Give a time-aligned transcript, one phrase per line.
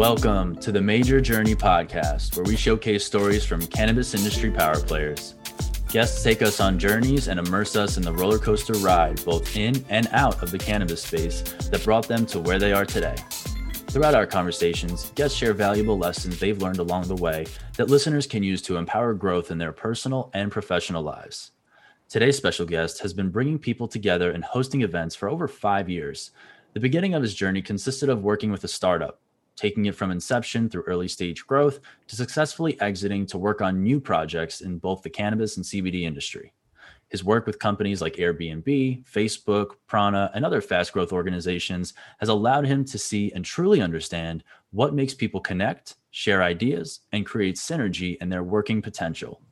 [0.00, 5.34] Welcome to the Mejer Journey podcast, where we showcase stories from cannabis industry power players.
[5.90, 9.84] Guests take us on journeys and immerse us in the roller coaster ride, both in
[9.90, 13.14] and out of the cannabis space that brought them to where they are today.
[13.88, 17.44] Throughout our conversations, guests share valuable lessons they've learned along the way
[17.76, 21.50] that listeners can use to empower growth in their personal and professional lives.
[22.08, 26.30] Today's special guest has been bringing people together and hosting events for over five years.
[26.72, 29.20] The beginning of his journey consisted of working with a startup,
[29.60, 34.00] taking it from inception through early stage growth to successfully exiting to work on new
[34.00, 36.54] projects in both the cannabis and CBD industry.
[37.08, 42.66] His work with companies like Airbnb, Facebook, Prana, and other fast growth organizations has allowed
[42.66, 48.16] him to see and truly understand what makes people connect, share ideas, and create synergy
[48.22, 49.42] in their working potential.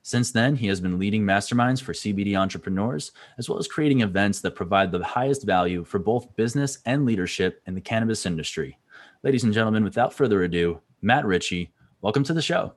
[0.00, 4.40] Since then, he has been leading masterminds for CBD entrepreneurs, as well as creating events
[4.40, 8.78] that provide the highest value for both business and leadership in the cannabis industry.
[9.24, 12.74] Ladies and gentlemen, without further ado, Matt Ritchey, welcome to the show.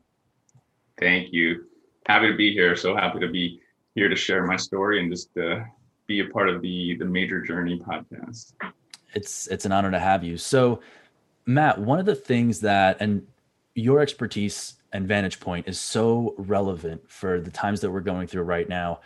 [1.00, 1.66] Thank you.
[2.08, 2.76] Happy to be here.
[2.76, 3.62] So happy to be
[3.94, 5.60] here to share my story and just uh,
[6.08, 8.54] be a part of the the Mejer Journey podcast.
[9.14, 10.36] It's it's an honor to have you.
[10.36, 10.80] So,
[11.46, 13.28] Matt, one of the things that and
[13.76, 18.44] your expertise and vantage point is so relevant for the times that we're going through
[18.44, 19.02] right now.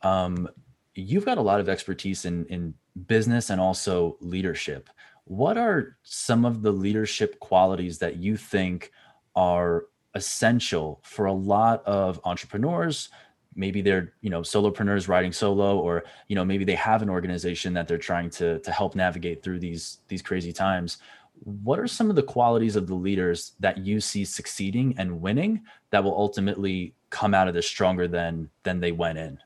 [0.00, 0.48] Um,
[0.94, 2.72] you've got a lot of expertise in in
[3.06, 4.88] business and also leadership.
[5.28, 8.90] What are some of the leadership qualities that you think
[9.36, 9.84] are
[10.14, 13.10] essential for a lot of entrepreneurs?
[13.54, 17.74] Maybe they're, you know, solopreneurs riding solo, or you know, maybe they have an organization
[17.74, 20.96] that they're trying to to help navigate through these these crazy times.
[21.44, 25.62] What are some of the qualities of the leaders that you see succeeding and winning
[25.90, 29.38] that will ultimately come out of this stronger than than they went in?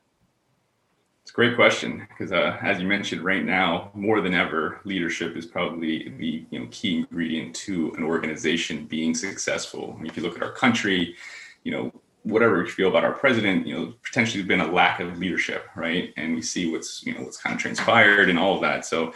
[1.23, 5.37] It's a great question because, uh, as you mentioned, right now more than ever, leadership
[5.37, 9.97] is probably the you know key ingredient to an organization being successful.
[10.03, 11.15] If you look at our country,
[11.63, 15.17] you know whatever we feel about our president, you know potentially been a lack of
[15.17, 16.13] leadership, right?
[16.17, 18.85] And we see what's you know what's kind of transpired and all of that.
[18.85, 19.13] So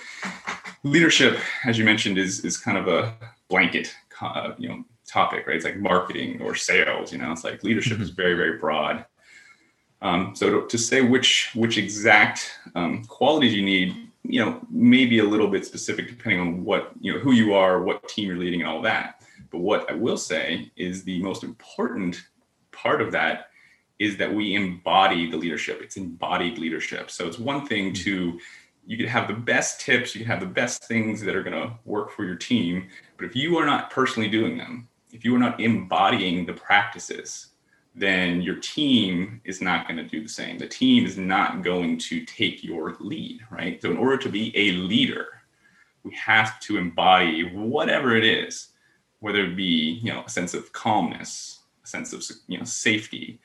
[0.84, 3.18] leadership, as you mentioned, is is kind of a
[3.50, 5.58] blanket, uh, you know topic, right?
[5.58, 7.12] It's like marketing or sales.
[7.12, 8.04] You know, it's like leadership mm-hmm.
[8.04, 9.06] is very very broad
[10.02, 15.20] um, so to, to, say which which exact um, qualities you need, you know, maybe
[15.20, 18.38] a little bit specific depending on what you know who you are, what team you're
[18.38, 19.22] leading, and all that.
[19.52, 22.22] But what I will say is the most important
[22.72, 23.48] part of that
[23.98, 25.82] is that we embody the leadership.
[25.82, 27.10] It's embodied leadership.
[27.10, 28.40] So it's one thing to
[28.86, 31.62] you could have the best tips, you can have the best things that are going
[31.62, 32.88] to work for your team,
[33.18, 37.50] but if you are not personally doing them, if you are not embodying the practices,
[37.98, 40.60] then your team is not going to do the same.
[40.60, 43.82] The team is not going to take your lead, right?
[43.82, 45.28] So, in order to be a leader,
[46.04, 48.70] we have to embody whatever it is,
[49.20, 53.40] whether it be you know a sense of calmness, a sense of you know safety,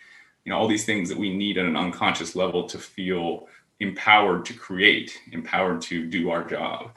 [0.45, 3.49] you know all these things that we need at an unconscious level to feel
[3.81, 6.91] empowered to create, empowered to do our job.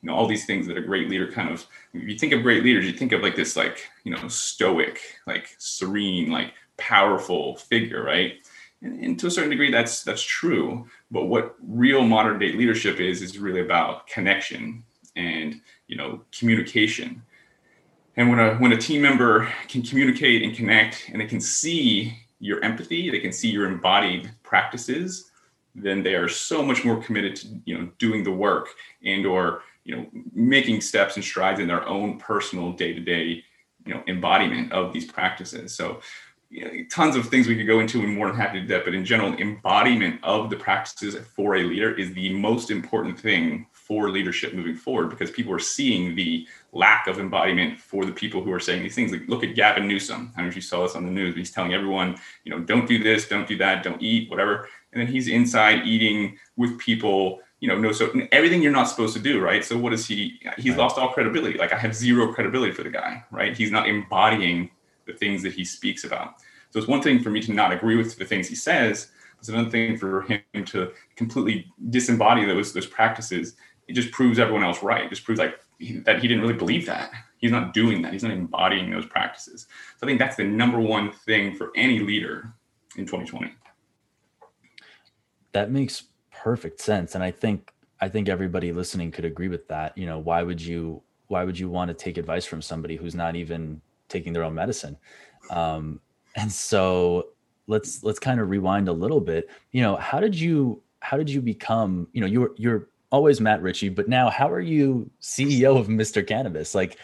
[0.00, 1.66] You know all these things that a great leader kind of.
[1.92, 5.48] You think of great leaders, you think of like this like you know stoic, like
[5.58, 8.34] serene, like powerful figure, right?
[8.82, 10.86] And, and, to a certain degree, that's that's true.
[11.10, 14.84] But what real modern day leadership is is really about connection
[15.16, 17.22] and you know communication.
[18.16, 22.16] And when a when a team member can communicate and connect, and they can see
[22.38, 25.30] your empathy, they can see your embodied practices,
[25.74, 28.68] then they are so much more committed to you know doing the work
[29.04, 33.44] and or you know making steps and strides in their own personal day to day
[33.86, 35.74] you know embodiment of these practices.
[35.74, 36.00] So
[36.50, 38.74] you know, tons of things we could go into and more than happy to do
[38.74, 38.84] that.
[38.84, 43.66] But in general, embodiment of the practices for a leader is the most important thing
[43.72, 48.42] for leadership moving forward because people are seeing the lack of embodiment for the people
[48.42, 49.12] who are saying these things.
[49.12, 50.32] Like look at Gavin Newsom.
[50.34, 52.50] I don't know if you saw this on the news, but he's telling everyone, you
[52.50, 54.68] know, don't do this, don't do that, don't eat, whatever.
[54.92, 59.14] And then he's inside eating with people, you know, no so everything you're not supposed
[59.14, 59.64] to do, right?
[59.64, 60.40] So what is he?
[60.56, 60.78] He's right.
[60.78, 61.58] lost all credibility.
[61.58, 63.56] Like I have zero credibility for the guy, right?
[63.56, 64.70] He's not embodying
[65.12, 66.34] the things that he speaks about.
[66.70, 69.08] So it's one thing for me to not agree with the things he says.
[69.38, 73.56] It's another thing for him to completely disembody those those practices.
[73.88, 75.04] It just proves everyone else right.
[75.04, 75.58] It just proves like
[76.04, 77.10] that he didn't really believe that.
[77.38, 78.12] He's not doing that.
[78.12, 79.66] He's not embodying those practices.
[79.98, 82.52] So I think that's the number one thing for any leader
[82.96, 83.52] in 2020.
[85.52, 89.96] That makes perfect sense, and I think I think everybody listening could agree with that.
[89.96, 93.14] You know, why would you why would you want to take advice from somebody who's
[93.14, 93.80] not even
[94.10, 94.98] taking their own medicine.
[95.48, 96.00] Um,
[96.36, 97.28] and so
[97.66, 99.48] let's let's kind of rewind a little bit.
[99.72, 102.08] You know, how did you how did you become?
[102.12, 106.26] You know, you're you're always Matt Ritchey, but now how are you CEO of Mr.
[106.26, 106.74] Cannabis?
[106.74, 106.98] Like,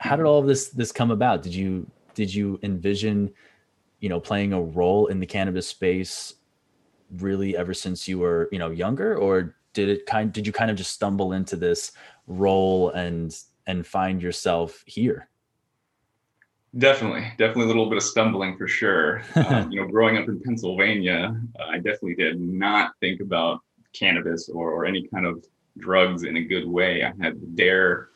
[0.00, 1.42] how did all of this this come about?
[1.42, 3.30] Did you did you envision,
[4.00, 6.34] you know, playing a role in the cannabis space
[7.18, 10.70] really ever since you were you know younger, or did it kind did you kind
[10.70, 11.92] of just stumble into this
[12.26, 13.36] role and
[13.66, 15.28] and find yourself here?
[16.78, 19.22] Definitely, definitely a little bit of stumbling for sure.
[19.48, 23.60] Um, you know, growing up in Pennsylvania, uh, I definitely did not think about
[23.92, 25.44] cannabis or, or any kind of
[25.78, 27.02] drugs in a good way.
[27.04, 28.10] I had the DARE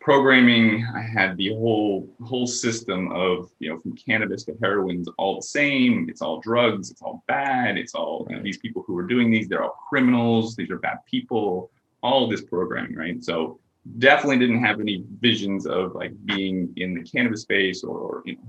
[0.00, 0.86] programming.
[0.94, 5.42] I had the whole whole system of you know from cannabis to heroin's all the
[5.42, 6.08] same.
[6.08, 6.90] It's all drugs.
[6.90, 7.76] It's all bad.
[7.76, 9.48] It's all you know, these people who are doing these.
[9.48, 10.54] They're all criminals.
[10.54, 11.70] These are bad people.
[12.02, 13.24] All this programming, right?
[13.24, 13.58] So
[13.98, 18.36] definitely didn't have any visions of like being in the cannabis space or, or you
[18.36, 18.42] know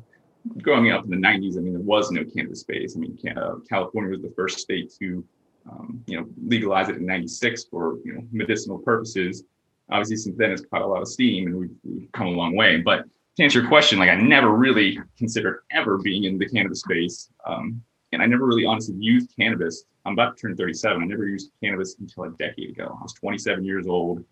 [0.61, 2.95] growing up in the 90s i mean there was no cannabis space.
[2.95, 5.23] I mean uh, california was the first state to
[5.69, 9.43] um, you know legalize it in 96 for you know medicinal purposes.
[9.89, 12.55] Obviously since then it's caught a lot of steam and we've, we've come a long
[12.55, 12.77] way.
[12.77, 13.05] But
[13.35, 17.29] to answer your question like i never really considered ever being in the cannabis space.
[17.45, 17.81] Um,
[18.13, 19.83] and i never really honestly used cannabis.
[20.05, 22.97] I'm about to turn 37 i never used cannabis until a decade ago.
[22.97, 24.23] I was 27 years old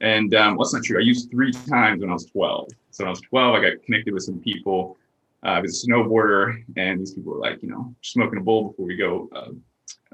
[0.00, 0.98] and um, well, that's not true.
[0.98, 2.68] I used three times when I was 12.
[2.90, 4.96] So when I was 12, I got connected with some people.
[5.44, 8.68] Uh, I was a snowboarder, and these people were like, you know, smoking a bowl
[8.68, 9.50] before we go, uh,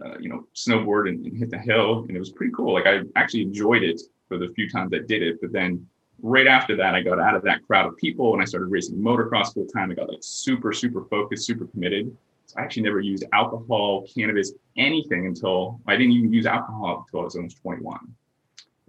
[0.04, 2.04] uh, you know, snowboard and, and, hit the hill.
[2.08, 2.74] And it was pretty cool.
[2.74, 5.40] Like I actually enjoyed it for the few times I did it.
[5.40, 5.86] But then
[6.22, 8.96] right after that, I got out of that crowd of people and I started racing
[8.96, 9.90] motocross full time.
[9.90, 12.16] I got like super, super focused, super committed.
[12.46, 17.20] So I actually never used alcohol, cannabis, anything until I didn't even use alcohol until
[17.20, 17.98] I was almost 21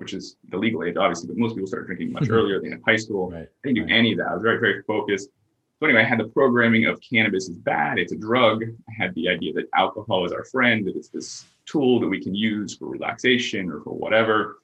[0.01, 2.33] which is the legal age, obviously, but most people start drinking much mm-hmm.
[2.33, 2.59] earlier.
[2.59, 3.30] than had high school.
[3.30, 3.44] Right.
[3.44, 4.30] I didn't do any of that.
[4.30, 5.30] I was very, very focused.
[5.80, 8.00] So anyway, I had the programming of cannabis is bad.
[8.00, 8.63] It's a drug.
[8.63, 12.19] I had the idea that alcohol is our friend, that it's this tool that we
[12.19, 14.57] can use for relaxation or for whatever.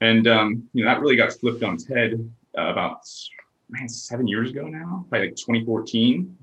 [0.00, 2.12] And um, you know that really got flipped on its head
[2.56, 3.00] uh, about
[3.68, 6.36] man seven years ago now, by like 2014.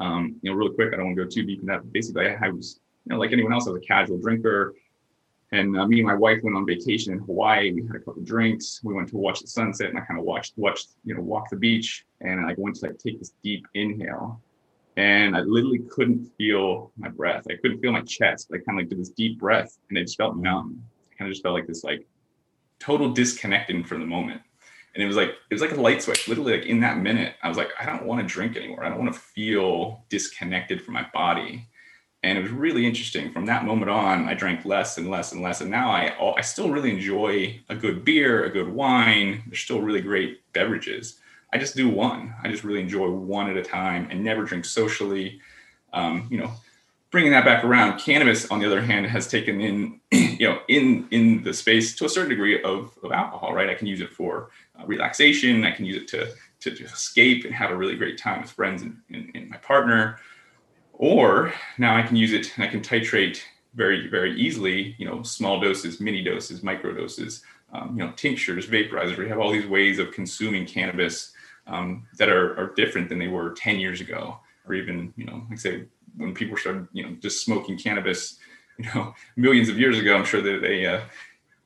[0.00, 0.92] Um, you know, really quick.
[0.92, 1.92] I don't want to go too deep in that.
[1.92, 4.74] Basically, I, I was you know like anyone else, I was a casual drinker.
[5.54, 7.72] And uh, me and my wife went on vacation in Hawaii.
[7.72, 8.80] We had a couple drinks.
[8.82, 11.48] We went to watch the sunset, and I kind of watched, watched, you know, walk
[11.48, 12.04] the beach.
[12.20, 14.42] And I went to like take this deep inhale,
[14.96, 17.44] and I literally couldn't feel my breath.
[17.48, 18.50] I couldn't feel my chest.
[18.52, 20.82] I kind of like did this deep breath, and it just felt numb.
[21.12, 22.04] I kind of just felt like this like
[22.80, 24.40] total disconnecting from the moment.
[24.96, 26.26] And it was like it was like a light switch.
[26.26, 28.84] Literally, like in that minute, I was like, I don't want to drink anymore.
[28.84, 31.68] I don't want to feel disconnected from my body
[32.24, 33.30] and it was really interesting.
[33.30, 36.40] From that moment on i drank less and less and less and now i i
[36.40, 39.42] still really enjoy a good beer a good wine.
[39.46, 41.20] They're still really great beverages.
[41.52, 42.34] I just do one.
[42.42, 45.40] I just really enjoy one at a time and never drink socially.
[45.92, 46.50] Um, you know
[47.10, 51.06] bringing that back around cannabis on the other hand has taken in you know in
[51.12, 53.70] in the space to a certain degree of, of alcohol right?
[53.70, 55.64] I can use it for uh, relaxation.
[55.64, 58.50] I can use it to, to, to escape and have a really great time with
[58.50, 60.18] friends and, and, and my partner
[60.98, 63.40] or now I can use it and I can titrate
[63.74, 67.42] very, very easily, you know, small doses, mini doses, micro doses,
[67.72, 69.18] um, you know, tinctures, vaporizers.
[69.18, 71.32] We have all these ways of consuming cannabis
[71.66, 75.44] um, that are, are different than they were 10 years ago, or even, you know,
[75.50, 75.84] like say,
[76.16, 78.38] when people started, you know, just smoking cannabis,
[78.78, 81.00] you know, millions of years ago, I'm sure that they, uh,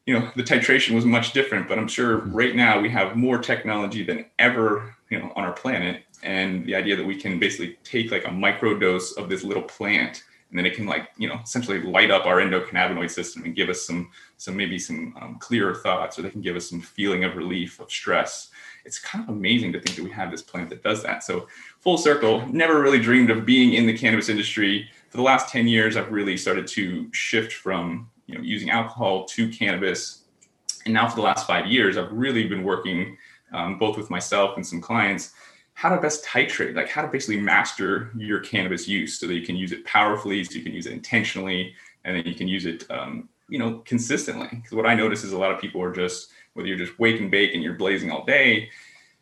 [0.07, 2.33] you know, the titration was much different, but I'm sure mm-hmm.
[2.33, 6.75] right now we have more technology than ever, you know, on our planet and the
[6.75, 10.59] idea that we can basically take like a micro dose of this little plant and
[10.59, 13.83] then it can like you know essentially light up our endocannabinoid system and give us
[13.83, 17.37] some some maybe some um, clearer thoughts or they can give us some feeling of
[17.37, 18.51] relief of stress.
[18.85, 21.23] It's kind of amazing to think that we have this plant that does that.
[21.23, 21.49] So
[21.81, 24.89] full circle never really dreamed of being in the cannabis industry.
[25.11, 29.25] For the last 10 years i've really started to shift from you know using alcohol
[29.27, 30.25] to cannabis.
[30.85, 33.19] And now for the last five years i've really been working
[33.53, 35.33] um, both with myself and some clients
[35.79, 39.47] how to best titrate, like how to basically master your cannabis use so that you
[39.47, 41.73] can use it powerfully, so you can use it intentionally,
[42.05, 44.49] and then you can use it, um, you know, consistently.
[44.51, 47.21] Because what I notice is a lot of people are just whether you're just wake
[47.21, 48.69] and bake and you're blazing all day.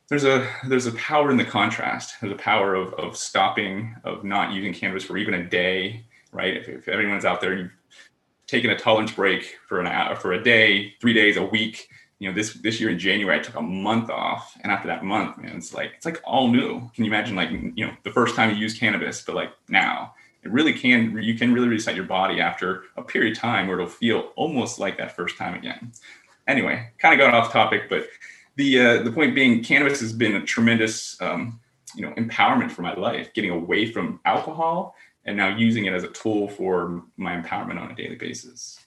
[0.08, 2.14] There's a there's a power in the contrast.
[2.22, 6.56] There's a power of of stopping, of not using cannabis for even a day, right?
[6.56, 8.10] If, if everyone's out there, and you've
[8.46, 11.86] taken a tolerance break for an hour, for a day, three days, a week
[12.18, 15.04] you know, this this year in January, I took a month off, and after that
[15.04, 16.90] month, man, it's like it's like all new.
[16.94, 20.14] Can you imagine, like you know, the first time you use cannabis, but like now,
[20.42, 21.18] it really can.
[21.22, 24.78] You can really reset your body after a period of time where it'll feel almost
[24.78, 25.92] like that first time again.
[26.48, 28.06] Anyway, kind of got off topic, but
[28.56, 31.60] the uh, the point being, cannabis has been a tremendous um,
[31.94, 34.94] you know empowerment for my life, getting away from alcohol
[35.26, 38.85] and now using it as a tool for my empowerment on a daily basis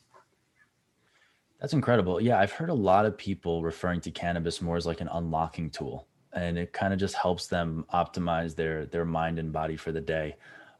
[1.59, 2.21] That's incredible.
[2.21, 5.69] Yeah, I've heard a lot of people referring to cannabis more as like an unlocking
[5.69, 9.91] tool, and it kind of just helps them optimize their their mind and body for
[9.91, 10.35] the day.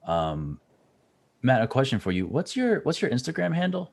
[0.05, 0.59] Um,
[1.41, 2.27] Matt, a question for you.
[2.27, 3.91] What's your what's your Instagram handle?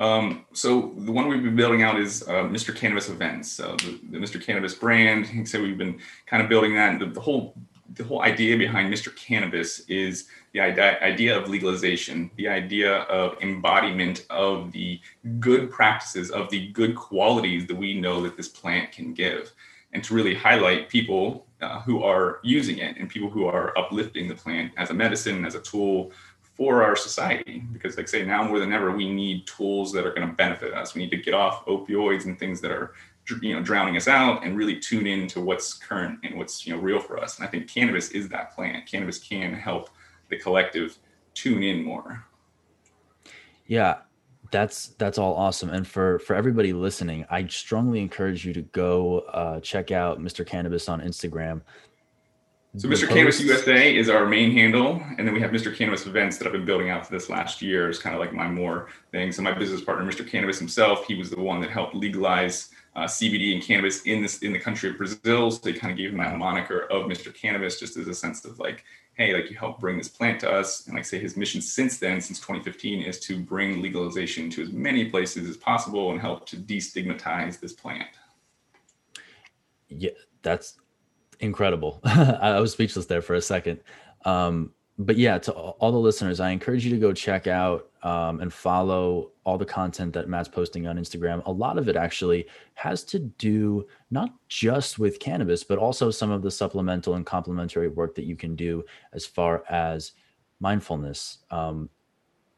[0.00, 2.74] Um, so the one we've been building out is uh, Mr.
[2.74, 4.42] Cannabis Events, uh, the, the, Mr.
[4.42, 5.28] Cannabis brand.
[5.46, 6.98] So we've been kind of building that.
[6.98, 7.54] The, the, whole
[7.94, 9.14] the whole idea behind Mr.
[9.16, 15.00] Cannabis is the idea of legalization, the idea of embodiment of the
[15.38, 19.52] good practices, of the good qualities that we know that this plant can give,
[19.92, 24.28] and to really highlight people uh, who are using it and people who are uplifting
[24.28, 26.12] the plant as a medicine, as a tool
[26.60, 30.06] for our society because like I say now more than ever we need tools that
[30.06, 32.92] are going to benefit us we need to get off opioids and things that are
[33.42, 36.74] you know drowning us out and really tune in to what's current and what's you
[36.74, 39.90] know real for us and i think cannabis is that plant cannabis can help
[40.28, 40.98] the collective
[41.34, 42.24] tune in more
[43.66, 43.98] yeah
[44.50, 49.20] that's that's all awesome and for for everybody listening i strongly encourage you to go
[49.32, 51.60] uh, check out mr cannabis on instagram
[52.76, 53.08] so Mr.
[53.08, 55.74] Cannabis USA is our main handle, and then we have Mr.
[55.74, 57.88] Cannabis Events that I've been building out for this last year.
[57.88, 59.32] Is kind of like my more thing.
[59.32, 60.26] So my business partner, Mr.
[60.26, 64.38] Cannabis himself, he was the one that helped legalize uh, CBD and cannabis in this
[64.38, 65.50] in the country of Brazil.
[65.50, 67.32] So they kind of gave him that moniker of Mr.
[67.32, 70.50] Cannabis, just as a sense of like, hey, like you helped bring this plant to
[70.50, 70.86] us.
[70.86, 74.70] And like say his mission since then, since 2015, is to bring legalization to as
[74.70, 78.08] many places as possible and help to destigmatize this plant.
[79.88, 80.10] Yeah,
[80.42, 80.78] that's
[81.38, 82.00] incredible.
[82.04, 83.80] I was speechless there for a second.
[84.24, 88.40] Um, but yeah, to all the listeners, I encourage you to go check out um,
[88.40, 91.44] and follow all the content that Matt's posting on Instagram.
[91.46, 96.30] A lot of it actually has to do not just with cannabis, but also some
[96.30, 100.12] of the supplemental and complementary work that you can do as far as
[100.60, 101.88] mindfulness, um,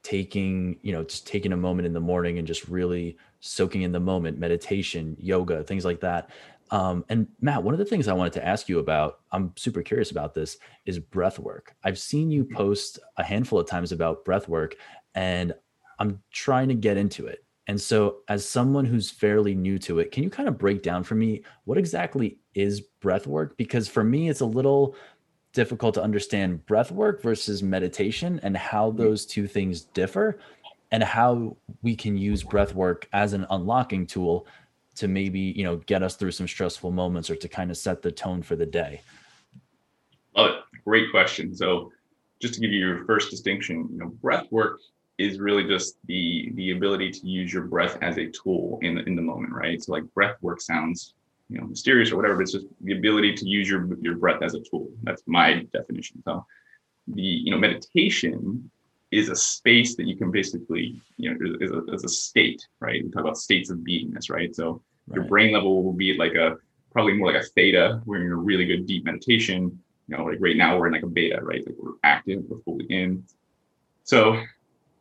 [0.02, 3.92] taking, you know, just taking a moment in the morning and just really soaking in
[3.92, 6.30] the moment, meditation, yoga, things like that.
[6.72, 9.82] Um, and Matt, one of the things I wanted to ask you about, I'm super
[9.82, 11.76] curious about this, is breath work.
[11.84, 12.56] I've seen you mm-hmm.
[12.56, 14.76] post a handful of times about breath work,
[15.14, 15.52] and
[15.98, 17.44] I'm trying to get into it.
[17.68, 21.04] And so, as someone who's fairly new to it, can you kind of break down
[21.04, 23.56] for me what exactly is breath work?
[23.58, 24.96] Because for me, it's a little
[25.52, 29.02] difficult to understand breath work versus meditation and how mm-hmm.
[29.02, 30.38] those two things differ
[30.90, 34.46] and how we can use breath work as an unlocking tool
[34.96, 38.02] to maybe you know get us through some stressful moments or to kind of set
[38.02, 39.02] the tone for the day?
[40.36, 40.80] Love it.
[40.84, 41.54] Great question.
[41.54, 41.92] So
[42.40, 44.80] just to give you your first distinction you know breath work
[45.18, 49.16] is really just the the ability to use your breath as a tool in in
[49.16, 49.82] the moment right?
[49.82, 51.14] So like breath work sounds
[51.48, 54.42] you know mysterious or whatever but it's just the ability to use your your breath
[54.42, 54.90] as a tool.
[55.02, 56.22] That's my definition.
[56.24, 56.44] So
[57.08, 58.70] the you know meditation
[59.12, 63.04] is a space that you can basically, you know, is a, is a state, right?
[63.04, 64.54] We talk about states of beingness, right?
[64.56, 65.16] So right.
[65.16, 66.56] your brain level will be like a
[66.90, 69.78] probably more like a theta, where you're in a really good deep meditation.
[70.08, 71.64] You know, like right now we're in like a beta, right?
[71.64, 73.24] Like we're active, we're fully in.
[74.04, 74.42] So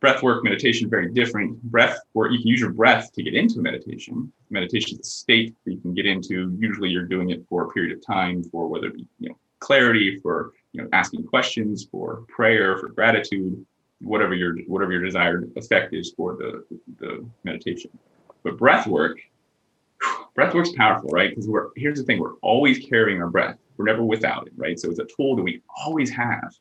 [0.00, 1.62] breath work, meditation, very different.
[1.62, 4.30] Breath work, you can use your breath to get into meditation.
[4.50, 6.54] Meditation is a state that you can get into.
[6.58, 9.38] Usually you're doing it for a period of time for whether it be, you know,
[9.58, 13.64] clarity, for you know, asking questions, for prayer, for gratitude
[14.02, 16.64] whatever your whatever your desired effect is for the
[16.98, 17.90] the meditation.
[18.42, 19.18] But breath work,
[20.34, 21.30] breath work's powerful, right?
[21.30, 23.58] Because we're here's the thing: we're always carrying our breath.
[23.76, 24.78] We're never without it, right?
[24.78, 26.54] So it's a tool that we always have,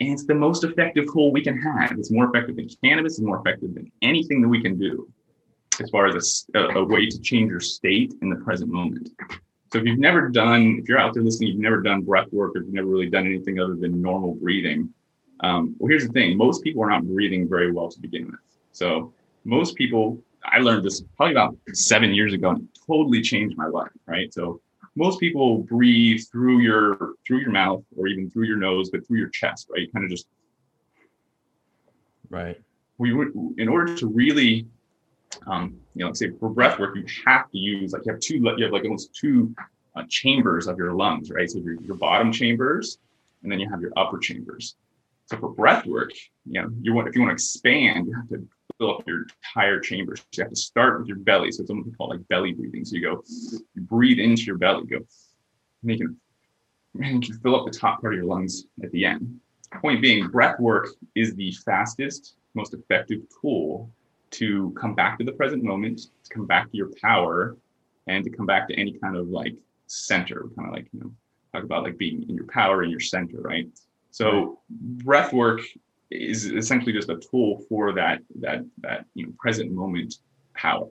[0.00, 1.92] and it's the most effective tool we can have.
[1.92, 3.14] It's more effective than cannabis.
[3.14, 5.08] It's more effective than anything that we can do,
[5.80, 9.10] as far as a, a way to change your state in the present moment.
[9.72, 12.56] So if you've never done, if you're out there listening, you've never done breath work,
[12.56, 14.92] or you've never really done anything other than normal breathing
[15.42, 18.40] um, well, here's the thing: most people are not breathing very well to begin with.
[18.72, 19.12] So
[19.44, 23.66] most people, I learned this probably about seven years ago, and it totally changed my
[23.66, 23.90] life.
[24.06, 24.32] Right.
[24.32, 24.60] So
[24.96, 29.18] most people breathe through your through your mouth or even through your nose, but through
[29.18, 29.68] your chest.
[29.70, 29.82] Right.
[29.82, 30.26] You kind of just.
[32.28, 32.60] Right.
[32.98, 34.68] We would, in order to really,
[35.46, 38.36] um, you know, say for breath work, you have to use like you have two,
[38.36, 39.54] you have like almost two
[39.96, 41.50] uh, chambers of your lungs, right?
[41.50, 42.98] So your, your bottom chambers,
[43.42, 44.76] and then you have your upper chambers.
[45.30, 46.10] So for breath work,
[46.44, 49.26] you know, you want if you want to expand, you have to fill up your
[49.44, 50.16] entire chamber.
[50.16, 51.52] So you have to start with your belly.
[51.52, 52.84] So it's something called like belly breathing.
[52.84, 53.22] So you go,
[53.74, 55.04] you breathe into your belly, you go,
[55.82, 56.16] and you can,
[57.04, 59.38] and you can fill up the top part of your lungs at the end.
[59.80, 63.88] Point being, breath work is the fastest, most effective tool
[64.32, 67.56] to come back to the present moment, to come back to your power,
[68.08, 69.54] and to come back to any kind of like
[69.86, 71.12] center, kind of like, you know,
[71.54, 73.68] talk about like being in your power in your center, right?
[74.10, 75.60] So breath work
[76.10, 80.16] is essentially just a tool for that that that you know present moment
[80.54, 80.88] power.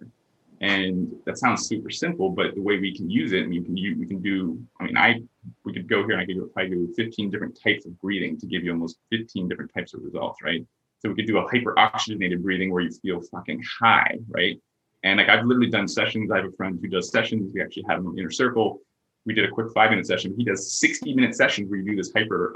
[0.61, 3.77] And that sounds super simple, but the way we can use it, and you can
[3.77, 4.61] you we can do.
[4.79, 5.21] I mean, I
[5.63, 8.37] we could go here and I could do probably do 15 different types of breathing
[8.39, 10.65] to give you almost 15 different types of results, right?
[10.99, 14.59] So we could do a hyperoxygenated breathing where you feel fucking high, right?
[15.03, 16.29] And like I've literally done sessions.
[16.29, 17.51] I have a friend who does sessions.
[17.53, 18.81] We actually have in inner circle.
[19.25, 20.33] We did a quick five minute session.
[20.37, 22.53] He does 60 minute sessions where you do this hyper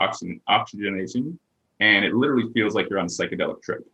[0.48, 1.38] oxygenation,
[1.80, 3.86] and it literally feels like you're on a psychedelic trip.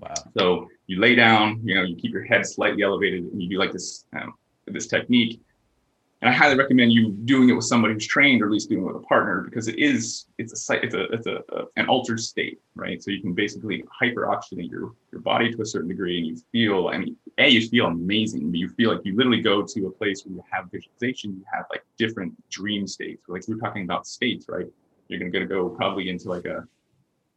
[0.00, 0.14] Wow.
[0.38, 3.58] So you lay down, you know, you keep your head slightly elevated, and you do
[3.58, 4.34] like this um,
[4.66, 5.40] this technique.
[6.22, 8.82] And I highly recommend you doing it with somebody who's trained, or at least doing
[8.82, 11.88] it with a partner, because it is it's a it's a it's a, a an
[11.88, 13.02] altered state, right?
[13.02, 16.88] So you can basically hyperoxygenate your your body to a certain degree, and you feel.
[16.88, 19.90] I mean, a you feel amazing, but you feel like you literally go to a
[19.90, 23.22] place where you have visualization, you have like different dream states.
[23.28, 24.66] Like we're talking about states, right?
[25.08, 26.66] You're gonna, gonna go probably into like a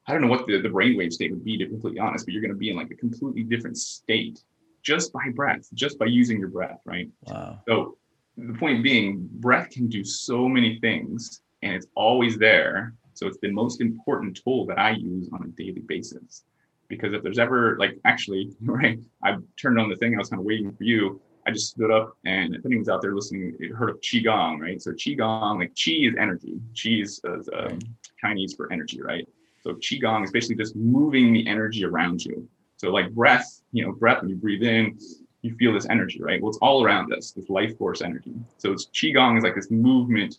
[0.10, 2.34] I don't know what the, the brainwave state would be to be completely honest, but
[2.34, 4.44] you're going to be in like a completely different state
[4.82, 7.10] just by breath, just by using your breath, right?
[7.28, 7.60] Wow.
[7.68, 7.98] So
[8.48, 12.94] the point being, breath can do so many things and it's always there.
[13.14, 16.44] So it's the most important tool that I use on a daily basis.
[16.88, 20.40] Because if there's ever like actually, right, I turned on the thing, I was kind
[20.40, 21.22] of waiting for you.
[21.46, 24.82] I just stood up and if anyone's out there listening, heard of Qigong, right?
[24.82, 26.60] So Qigong, like Qi is energy.
[26.74, 27.80] Qi is, um,
[28.22, 29.28] Chinese for energy, right?
[29.62, 32.48] So qigong is basically just moving the energy around you.
[32.78, 34.98] So like breath, you know, breath when you breathe in,
[35.42, 36.42] you feel this energy, right?
[36.42, 38.34] Well, it's all around us, this life force energy.
[38.58, 40.38] So it's qigong is like this movement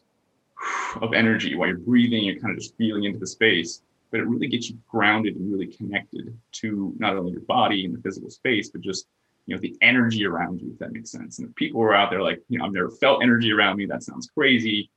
[1.01, 4.27] of energy while you're breathing, you're kind of just feeling into the space, but it
[4.27, 8.31] really gets you grounded and really connected to not only your body and the physical
[8.31, 9.07] space, but just
[9.47, 11.39] you know the energy around you, if that makes sense.
[11.39, 13.87] And if people are out there like, you know, I've never felt energy around me,
[13.87, 14.91] that sounds crazy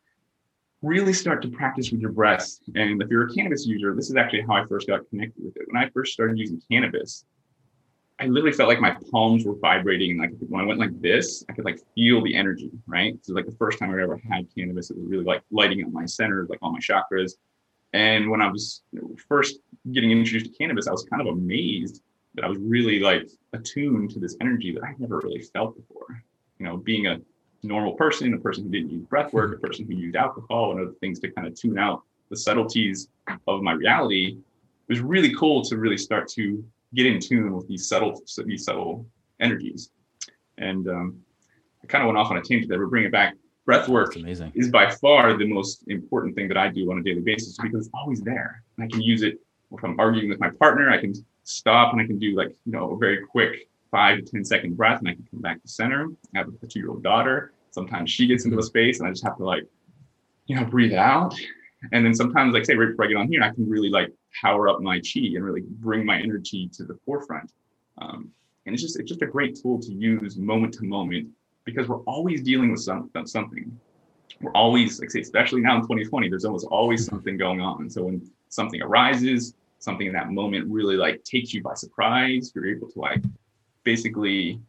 [0.83, 2.59] really start to practice with your breath.
[2.75, 5.55] And if you're a cannabis user, this is actually how I first got connected with
[5.55, 5.63] it.
[5.67, 7.25] When I first started using cannabis,
[8.19, 10.17] I literally felt like my palms were vibrating.
[10.17, 13.17] Like when I went like this, I could like feel the energy, right?
[13.21, 15.91] So like the first time I ever had cannabis, it was really like lighting up
[15.91, 17.33] my centers, like all my chakras.
[17.93, 18.83] And when I was
[19.27, 19.59] first
[19.91, 22.01] getting introduced to cannabis, I was kind of amazed
[22.35, 26.23] that I was really like attuned to this energy that I never really felt before.
[26.59, 27.19] You know, being a
[27.61, 30.79] normal person, a person who didn't use breath work, a person who used alcohol and
[30.79, 33.09] other things to kind of tune out the subtleties
[33.47, 37.67] of my reality, it was really cool to really start to get in tune with
[37.67, 39.05] these subtle these subtle
[39.39, 39.91] energies.
[40.57, 41.19] And um,
[41.83, 43.35] I kind of went off on a tangent there, but bring it back.
[43.65, 44.15] Breath work
[44.55, 47.87] is by far the most important thing that I do on a daily basis because
[47.87, 48.61] it's always there.
[48.77, 49.39] And I can use it
[49.71, 50.89] if I'm arguing with my partner.
[50.89, 54.23] I can stop and I can do like you know a very quick five to
[54.23, 56.09] ten second breath and I can come back to center.
[56.35, 57.53] I have a two year old daughter.
[57.71, 59.63] Sometimes she gets into a space and I just have to like,
[60.47, 61.33] you know, breathe out.
[61.91, 64.11] And then sometimes, like say, right before I get on here, I can really like
[64.41, 67.51] power up my chi and really bring my energy to the forefront.
[67.97, 68.31] Um,
[68.65, 71.29] and it's just it's just a great tool to use moment to moment
[71.65, 73.77] because we're always dealing with some, something.
[74.41, 77.89] We're always like say, especially now in 2020, there's almost always something going on.
[77.89, 82.67] So when something arises, something in that moment really like takes you by surprise, you're
[82.67, 83.23] able to like
[83.83, 84.59] basically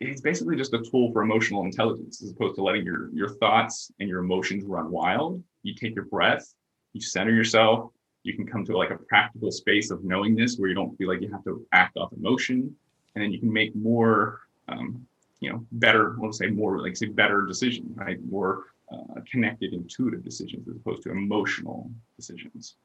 [0.00, 3.90] it's basically just a tool for emotional intelligence as opposed to letting your your thoughts
[4.00, 6.54] and your emotions run wild you take your breath
[6.92, 7.90] you center yourself
[8.22, 11.20] you can come to like a practical space of knowingness where you don't feel like
[11.20, 12.74] you have to act off emotion
[13.14, 15.04] and then you can make more um,
[15.40, 20.22] you know better let's say more like say better decision, right more uh, connected intuitive
[20.22, 22.76] decisions as opposed to emotional decisions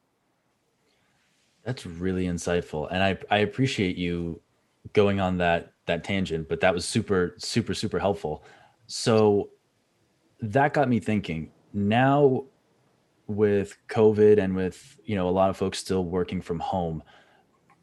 [1.64, 4.40] that's really insightful and i i appreciate you
[4.92, 8.44] going on that that tangent, but that was super super super helpful.
[8.86, 9.50] So
[10.40, 11.50] that got me thinking.
[11.72, 12.44] Now
[13.30, 17.02] with COVID and with, you know, a lot of folks still working from home,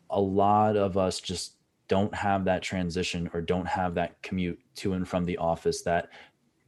[0.10, 1.54] a lot of us just
[1.88, 6.10] don't have that transition or don't have that commute to and from the office that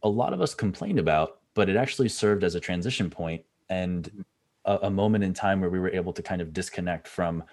[0.04, 4.06] a lot of us complained about, but it actually served as a transition point and
[4.06, 4.22] mm-hmm.
[4.66, 7.44] a, a moment in time where we were able to kind of disconnect from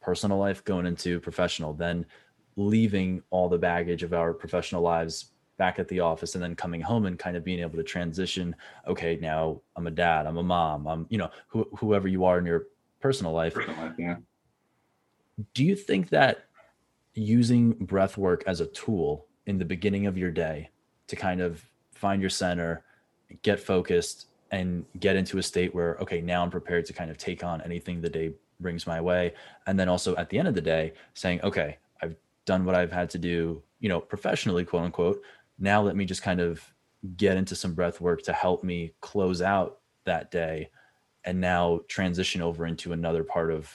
[0.00, 1.74] personal life going into professional.
[1.74, 2.06] Then
[2.56, 6.80] leaving all the baggage of our professional lives back at the office and then coming
[6.80, 10.42] home and kind of being able to transition okay now i'm a dad i'm a
[10.42, 12.68] mom i'm you know wh- whoever you are in your
[12.98, 14.16] personal life, personal life yeah.
[15.52, 16.46] do you think that
[17.12, 20.70] using breath work as a tool in the beginning of your day
[21.08, 22.82] to kind of find your center
[23.42, 27.18] get focused and get into a state where okay now i'm prepared to kind of
[27.18, 29.34] take on anything the day brings my way
[29.66, 32.92] and then also at the end of the day saying okay I've done what I've
[32.92, 35.22] had to do, you know, professionally, quote unquote.
[35.60, 36.62] Now let me just kind of
[37.16, 40.70] get into some breath work to help me close out that day
[41.24, 43.70] and now transition over into another part of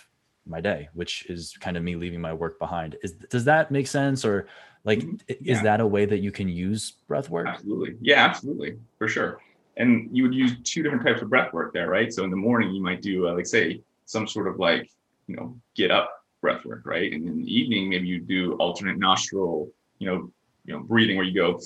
[0.48, 2.98] my day, which is kind of me leaving my work behind.
[3.04, 4.48] Is does that make sense or
[4.84, 5.16] like mm-hmm.
[5.42, 5.54] yeah.
[5.54, 7.48] is that a way that you can use breath work?
[7.48, 7.96] Absolutely.
[8.02, 8.78] Yeah, absolutely.
[8.98, 9.40] For sure.
[9.78, 12.14] And you would use two different types of breath work there, right?
[12.14, 14.90] So in the morning you might do uh, like say some sort of like,
[15.28, 17.12] you know, get up breath work, right?
[17.12, 19.70] And in the evening maybe you do alternate nostril,
[20.00, 20.32] you know,
[20.66, 21.60] you know, breathing where you go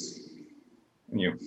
[1.12, 1.38] and you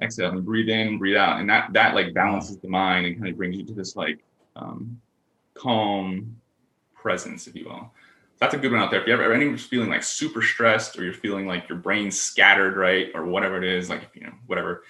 [0.00, 1.40] exhale and breathe in, breathe out.
[1.40, 4.18] And that that like balances the mind and kind of brings you to this like
[4.56, 5.00] um
[5.54, 6.36] calm
[6.94, 7.90] presence, if you will.
[8.38, 9.00] That's a good one out there.
[9.00, 12.76] If you ever anyone's feeling like super stressed or you're feeling like your brain's scattered,
[12.76, 14.82] right, or whatever it is, like you know, whatever.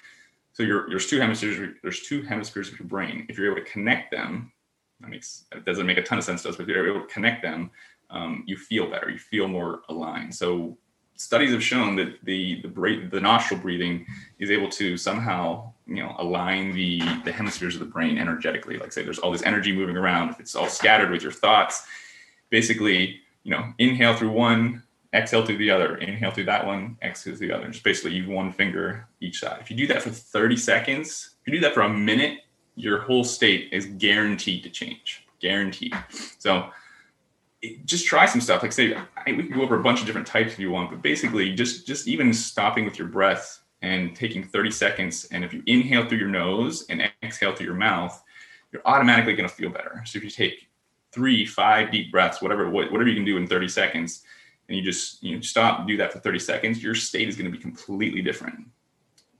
[0.55, 1.75] So your there's two hemispheres.
[1.83, 3.27] There's two hemispheres of your brain.
[3.29, 4.53] If you're able to connect them,
[5.01, 7.07] that makes it doesn't make a ton of sense to us, but if you're able
[7.07, 7.71] to connect them,
[8.11, 9.11] um, you feel better.
[9.11, 10.35] You feel more aligned.
[10.35, 10.79] So
[11.23, 14.05] studies have shown that the the, the nostril breathing
[14.39, 18.77] is able to somehow you know align the the hemispheres of the brain energetically.
[18.79, 21.85] Like say there's all this energy moving around if it's all scattered with your thoughts
[22.51, 24.83] basically you know inhale through one
[25.15, 28.27] exhale through the other inhale through that one exhale through the other just basically use
[28.27, 29.59] one finger each side.
[29.61, 32.41] If you do that for 30 seconds if you do that for a minute
[32.75, 35.95] your whole state is guaranteed to change guaranteed.
[36.39, 36.71] So
[37.85, 40.27] just try some stuff like say I, we can go over a bunch of different
[40.27, 44.44] types if you want but basically just just even stopping with your breath and taking
[44.44, 45.27] 30 seconds.
[45.33, 48.22] And if you inhale through your nose and exhale through your mouth,
[48.72, 50.03] you're automatically going to feel better.
[50.07, 50.68] So if you take
[51.11, 54.22] three, five deep breaths, whatever whatever you can do in 30 seconds,
[54.68, 57.51] and you just you know stop, do that for 30 seconds, your state is going
[57.51, 58.61] to be completely different.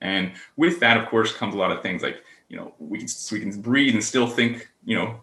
[0.00, 3.08] And with that, of course, comes a lot of things like you know we can
[3.30, 5.20] we can breathe and still think you know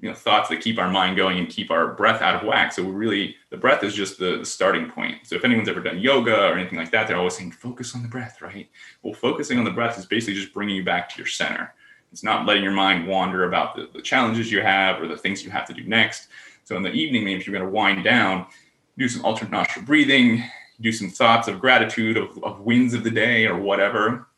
[0.00, 2.72] you know thoughts that keep our mind going and keep our breath out of whack.
[2.72, 5.18] So really the breath is just the, the, starting point.
[5.24, 8.02] So if anyone's ever done yoga or anything like that they're always saying focus on
[8.02, 8.68] the breath right?
[9.02, 11.74] Well focusing on the breath is basically just bringing you back to your center.
[12.12, 15.44] It's not letting your mind wander about the, the challenges you have or the things
[15.44, 16.28] you have to do next.
[16.64, 18.46] So in the evening maybe if you're going to wind down
[18.96, 20.44] do some alternate nostril breathing
[20.80, 24.28] do some thoughts of gratitude of, of wins of the day or whatever.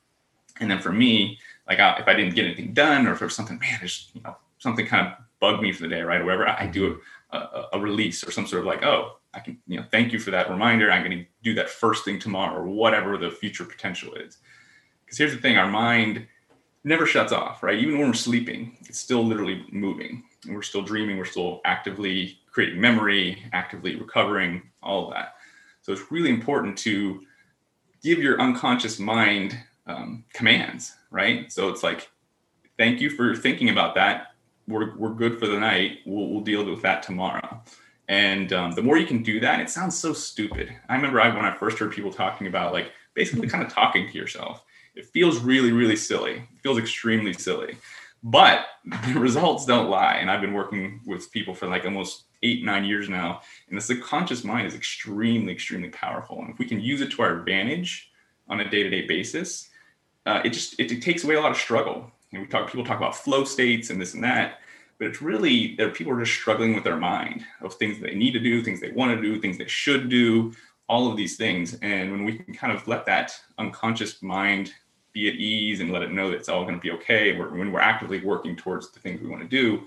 [0.58, 3.58] And then for me like I, if i didn't get anything done or if something
[3.58, 6.20] man there's you know something kind of bug me for the day, right?
[6.20, 7.00] Or whatever, I do
[7.32, 10.18] a, a, release or some sort of like, oh, I can, you know, thank you
[10.18, 10.90] for that reminder.
[10.90, 14.38] I'm going to do that first thing tomorrow or whatever the future potential is.
[15.04, 16.26] Because here's the thing our mind
[16.84, 17.78] never shuts off, right?
[17.78, 20.24] Even when we're sleeping, it's still literally moving.
[20.44, 25.34] And we're still dreaming, we're still actively creating memory, actively recovering, all of that.
[25.82, 27.22] So it's really important to
[28.02, 31.52] give your unconscious mind um, commands, right?
[31.52, 32.10] So it's like,
[32.78, 34.29] thank you for thinking about that
[34.70, 35.98] we're, we're good for the night.
[36.06, 37.62] We'll, we'll deal with that tomorrow.
[38.08, 40.74] And um, the more you can do that, it sounds so stupid.
[40.88, 44.08] I remember I, when I first heard people talking about like basically kind of talking
[44.08, 46.32] to yourself, it feels really, really silly.
[46.32, 47.76] It feels extremely silly.
[48.22, 50.14] But the results don't lie.
[50.14, 53.42] And I've been working with people for like almost eight, nine years now.
[53.68, 56.40] And the subconscious mind is extremely, extremely powerful.
[56.40, 58.10] And if we can use it to our advantage
[58.48, 59.70] on a day to day basis,
[60.26, 62.84] uh, it just it, it takes away a lot of struggle And we talk people
[62.84, 64.59] talk about flow states and this and that,
[65.00, 68.32] but it's really that people are just struggling with their mind of things they need
[68.32, 70.52] to do, things they want to do, things they should do,
[70.90, 71.78] all of these things.
[71.80, 74.74] And when we can kind of let that unconscious mind
[75.14, 77.72] be at ease and let it know that it's all going to be okay, when
[77.72, 79.84] we're actively working towards the things we want to do,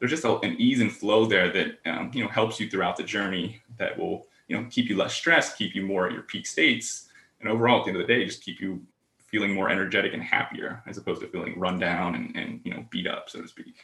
[0.00, 3.04] there's just an ease and flow there that um, you know helps you throughout the
[3.04, 6.46] journey that will you know keep you less stressed, keep you more at your peak
[6.46, 8.84] states, and overall at the end of the day, just keep you
[9.26, 12.84] feeling more energetic and happier as opposed to feeling run down and, and you know
[12.90, 13.74] beat up so to speak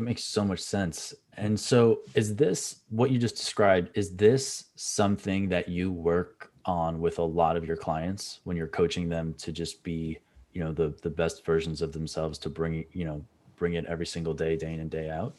[0.00, 4.64] it makes so much sense and so is this what you just described is this
[4.76, 9.34] something that you work on with a lot of your clients when you're coaching them
[9.34, 10.18] to just be
[10.52, 13.24] you know the the best versions of themselves to bring you know
[13.56, 15.34] bring it every single day day in and day out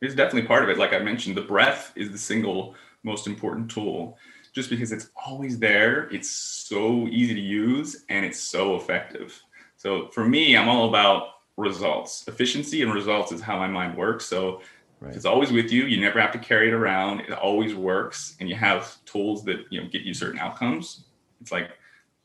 [0.00, 3.70] it's definitely part of it like i mentioned the breath is the single most important
[3.70, 4.18] tool
[4.56, 6.08] just because it's always there.
[6.10, 9.38] It's so easy to use and it's so effective.
[9.76, 12.26] So for me, I'm all about results.
[12.28, 14.26] Efficiency and results is how my mind works.
[14.26, 14.60] So
[15.00, 15.14] right.
[15.14, 15.84] it's always with you.
[15.84, 17.20] You never have to carry it around.
[17.20, 18.36] It always works.
[18.40, 21.04] And you have tools that you know get you certain outcomes.
[21.40, 21.70] It's like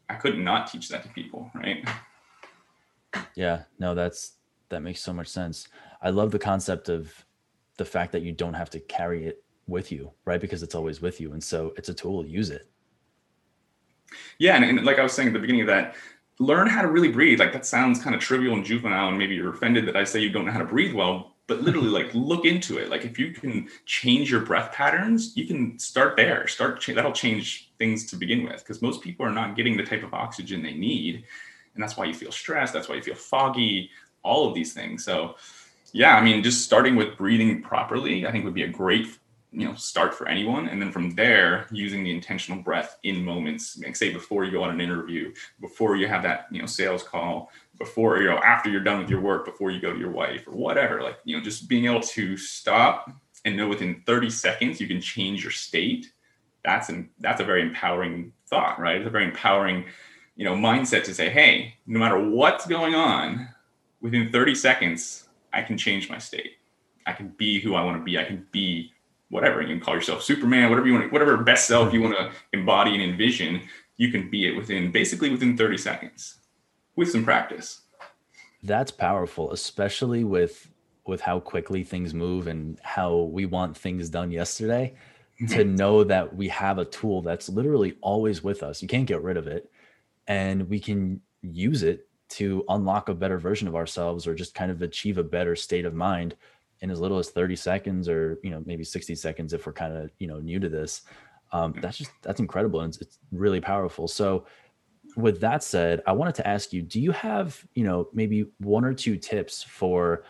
[0.10, 1.88] I could not teach that to people, right?
[3.36, 4.34] Yeah, no, that's
[4.70, 5.68] that makes so much sense.
[6.02, 7.14] I love the concept of
[7.78, 10.42] the fact that you don't have to carry it with you, right?
[10.42, 11.34] Because it's always with you.
[11.34, 12.70] And so it's a tool, use it.
[14.40, 14.56] Yeah.
[14.56, 15.96] And, and like I was saying at the beginning of that,
[16.40, 17.40] learn how to really breathe.
[17.40, 20.20] Like that sounds kind of trivial and juvenile, and maybe you're offended that I say
[20.20, 22.90] you don't know how to breathe well, but literally like look into it.
[22.90, 26.48] Like if you can change your breath patterns, you can start there.
[26.48, 30.04] Start that'll change things to begin with because most people are not getting the type
[30.04, 31.26] of oxygen they need.
[31.74, 32.74] And that's why you feel stressed.
[32.74, 33.90] That's why you feel foggy,
[34.24, 35.04] all of these things.
[35.04, 35.36] So
[35.94, 39.08] Yeah, I mean, just starting with breathing properly, I think would be a great
[39.52, 40.68] you know start for anyone.
[40.70, 44.64] And then from there using the intentional breath in moments like say before you go
[44.64, 48.70] on an interview before you have that you know sales call before you know after
[48.70, 51.36] you're done with your work before you go to your wife or whatever like you
[51.36, 53.12] know just being able to stop
[53.44, 56.14] and know within 30 seconds you can change your state
[56.64, 58.98] that's an that's a very empowering thought right?
[58.98, 59.86] It's a very empowering
[60.36, 63.50] you know mindset to say hey no matter what's going on
[64.00, 66.54] within 30 seconds i can change my state.
[67.06, 68.18] I can be who i want to be.
[68.18, 68.94] I can be
[69.32, 72.32] whatever you can call yourself superman whatever you want whatever best self you want to
[72.54, 73.62] embody and envision
[74.02, 76.40] you can be it within basically within 30 seconds
[76.96, 77.82] with some practice.
[78.64, 80.70] That's powerful especially with
[81.06, 84.96] with how quickly things move and how we want things done yesterday
[85.40, 85.76] to mm-hmm.
[85.76, 88.82] know that we have a tool that's literally always with us.
[88.82, 89.72] You can't get rid of it
[90.28, 94.72] and we can use it to unlock a better version of ourselves or just kind
[94.72, 96.36] of achieve a better state of mind
[96.82, 99.96] in as little as 30 seconds or you know maybe 60 seconds if we're kind
[99.96, 101.02] of you know new to this.
[101.54, 104.08] Um, that's just that's incredible and it's, it's really powerful.
[104.08, 104.46] So
[105.18, 108.86] with that said i wanted to ask you do you have you know maybe one
[108.86, 110.24] or two tips for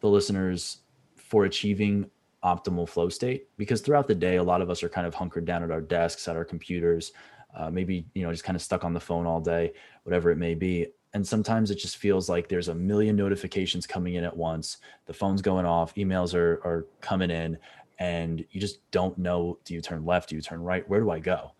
[0.00, 0.78] the listeners
[1.16, 2.10] for achieving
[2.44, 3.48] optimal flow state?
[3.56, 5.80] Because throughout the day a lot of us are kind of hunkered down at our
[5.80, 7.12] desks at our computers
[7.54, 9.72] uh, maybe you know just kind of stuck on the phone all day
[10.04, 14.14] whatever it may be and sometimes it just feels like there's a million notifications coming
[14.14, 14.78] in at once.
[15.06, 17.58] The phone's going off emails are, are coming in
[17.98, 20.88] and you just don't know do you turn left do you turn right?
[20.88, 21.52] Where do i go?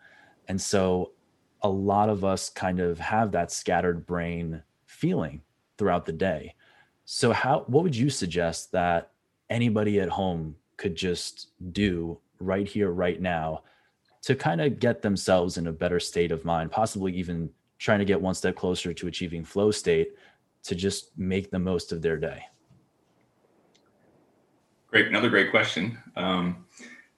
[0.48, 1.12] And so
[1.62, 5.42] a lot of us kind of have that scattered brain feeling
[5.76, 6.54] throughout the day.
[7.04, 9.10] So how what would you suggest that
[9.50, 13.62] anybody at home could just do right here right now
[14.22, 18.04] to kind of get themselves in a better state of mind possibly even trying to
[18.04, 20.10] get one step closer to achieving flow state
[20.62, 22.44] to just make the most of their day?
[24.86, 25.98] Great, another great question.
[26.14, 26.66] Um,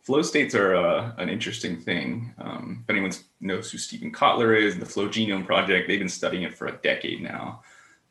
[0.01, 2.33] flow states are uh, an interesting thing.
[2.39, 6.45] Um, if anyone knows who Steven Kotler is, the Flow Genome Project, they've been studying
[6.45, 7.63] it for a decade now.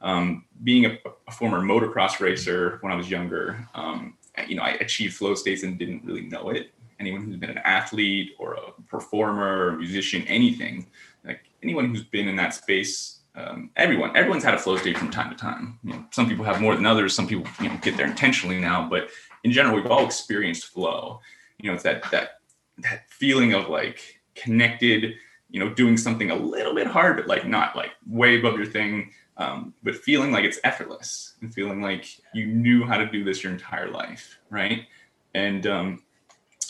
[0.01, 4.71] Um, being a, a, former motocross racer when I was younger, um, you know, I
[4.71, 6.71] achieved flow states and didn't really know it.
[6.99, 10.87] Anyone who's been an athlete or a performer, or musician, anything,
[11.25, 15.09] like anyone who's been in that space um, everyone everyone's had a flow state from
[15.09, 15.79] time to time.
[15.83, 17.15] You know, some people have more than others.
[17.15, 18.87] Some people you know get there intentionally now.
[18.89, 19.09] But
[19.43, 21.21] in general we've all experienced flow.
[21.59, 22.41] You know it's that that
[22.79, 25.15] that feeling of like connected
[25.49, 28.65] you know doing something a little bit hard but like not like way above your
[28.65, 33.23] thing um, but feeling like it's effortless and feeling like you knew how to do
[33.23, 34.87] this your entire life right?
[35.33, 36.03] And um,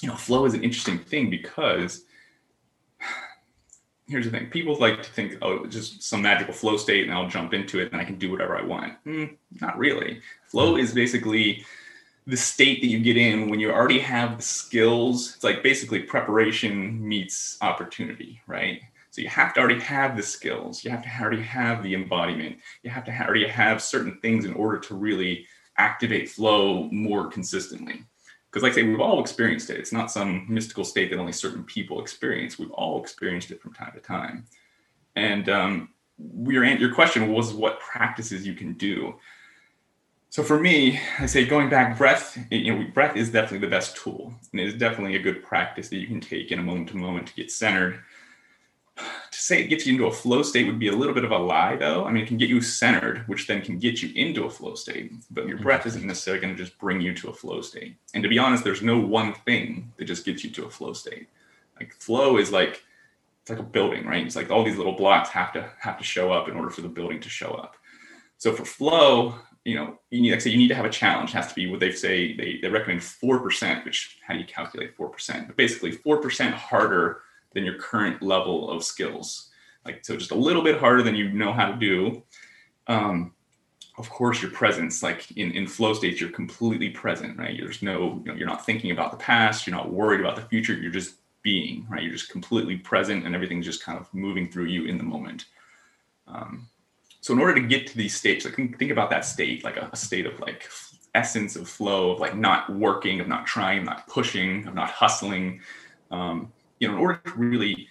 [0.02, 2.06] you know flow is an interesting thing because
[4.12, 4.48] here's the thing.
[4.48, 7.92] People like to think oh just some magical flow state and i'll jump into it
[7.92, 8.94] and i can do whatever i want.
[9.06, 10.22] Mm, not really.
[10.48, 11.66] Flow is basically
[12.28, 15.34] the state that you get in when you already have the skills.
[15.36, 18.82] It's like basically preparation meets opportunity right?
[19.12, 20.86] So you have to already have the skills.
[20.86, 22.58] You have to already have the embodiment.
[22.84, 25.48] You have to already have certain things in order to really
[25.78, 28.06] activate flow more consistently
[28.52, 29.80] because like I say, we've all experienced it.
[29.80, 32.60] It's not some mystical state that only certain people experience.
[32.60, 34.46] We've all experienced it from time to time.
[35.16, 35.90] And um,
[36.46, 39.16] your your question was what practices you can do.
[40.30, 42.38] So for me, I say going back, breath.
[42.50, 45.90] You know, breath is definitely the best tool, and it is definitely a good practice
[45.90, 48.00] that you can take in a moment to moment to get centered
[49.42, 51.38] say it gets you into a flow state would be a little bit of a
[51.38, 52.06] lie, though.
[52.06, 54.76] I mean, it can get you centered, which then can get you into a flow
[54.76, 56.10] state, but your breath isn't mm-hmm.
[56.10, 57.96] necessarily going to just bring you to a flow state.
[58.14, 60.94] And to be honest, there's no one thing that just gets you to a flow
[60.94, 61.28] state.
[61.80, 62.84] Like flow is like
[63.42, 64.24] it's like a building, right?
[64.24, 66.82] It's like all these little blocks have to have to show up in order for
[66.82, 67.76] the building to show up.
[68.38, 71.32] So for flow, you know, you need like say you need to have a challenge.
[71.32, 74.40] It has to be what they say they, they recommend four percent, which how do
[74.40, 75.48] you calculate four percent?
[75.48, 77.22] But basically four percent harder
[77.54, 79.50] than your current level of skills.
[79.86, 82.24] Like so, just a little bit harder than you know how to do.
[82.88, 83.34] Um,
[83.98, 87.58] of course, your presence, like in, in flow states, you're completely present, right?
[87.60, 90.44] There's no, you know, you're not thinking about the past, you're not worried about the
[90.44, 92.02] future, you're just being, right?
[92.02, 95.46] You're just completely present and everything's just kind of moving through you in the moment.
[96.28, 96.68] Um,
[97.20, 99.90] so in order to get to these states, like think about that state, like a,
[99.92, 100.70] a state of like
[101.14, 105.60] essence of flow, of like not working, of not trying, not pushing, of not hustling.
[106.10, 107.88] Um, you know, in order to really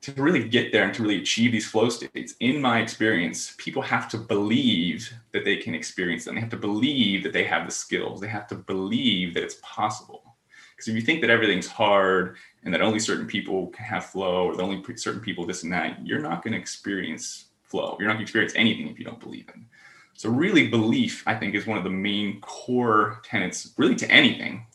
[0.00, 3.82] to really get there and to really achieve these flow states, in my experience, people
[3.82, 6.34] have to believe that they can experience them.
[6.34, 8.20] They have to believe that they have the skills.
[8.20, 10.34] They have to believe that it's possible.
[10.74, 14.46] Because if you think that everything's hard and that only certain people can have flow
[14.46, 17.96] or that only certain people this and that, you're not going to experience flow.
[18.00, 19.66] You're not going to experience anything if you don't believe in.
[20.14, 24.66] So, really, belief, I think, is one of the main core tenets, really, to anything,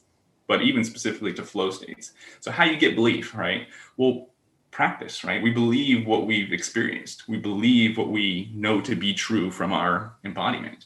[0.48, 2.14] but even specifically to flow states.
[2.40, 3.68] So, how you get belief, right?
[3.98, 4.30] Well,
[4.72, 5.42] practice, right?
[5.42, 10.14] We believe what we've experienced, we believe what we know to be true from our
[10.24, 10.86] embodiment.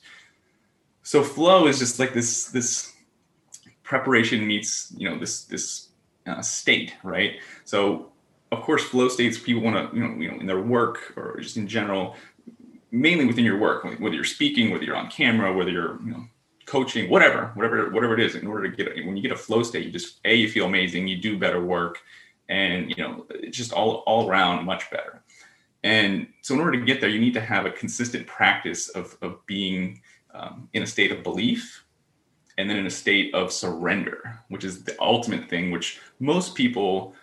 [1.03, 2.93] So, flow is just like this, this
[3.83, 5.89] preparation meets, you know, this, this
[6.25, 7.39] uh, state, right?
[7.65, 8.11] So,
[8.51, 11.39] of course, flow states people want to, you know, you know, in their work or
[11.39, 12.15] just in general,
[12.91, 16.25] mainly within your work, whether you're speaking, whether you're on camera, whether you're, you know,
[16.71, 18.35] coaching, whatever, whatever, whatever it is.
[18.35, 20.65] In order to get, when you get a flow state, you just a you feel
[20.65, 21.99] amazing, you do better work,
[22.47, 25.21] and you know, it's just all all around much better.
[25.83, 29.17] And so, in order to get there, you need to have a consistent practice of
[29.21, 30.01] of being
[30.33, 31.83] um, in a state of belief
[32.57, 37.13] and then in a state of surrender, which is the ultimate thing, which most people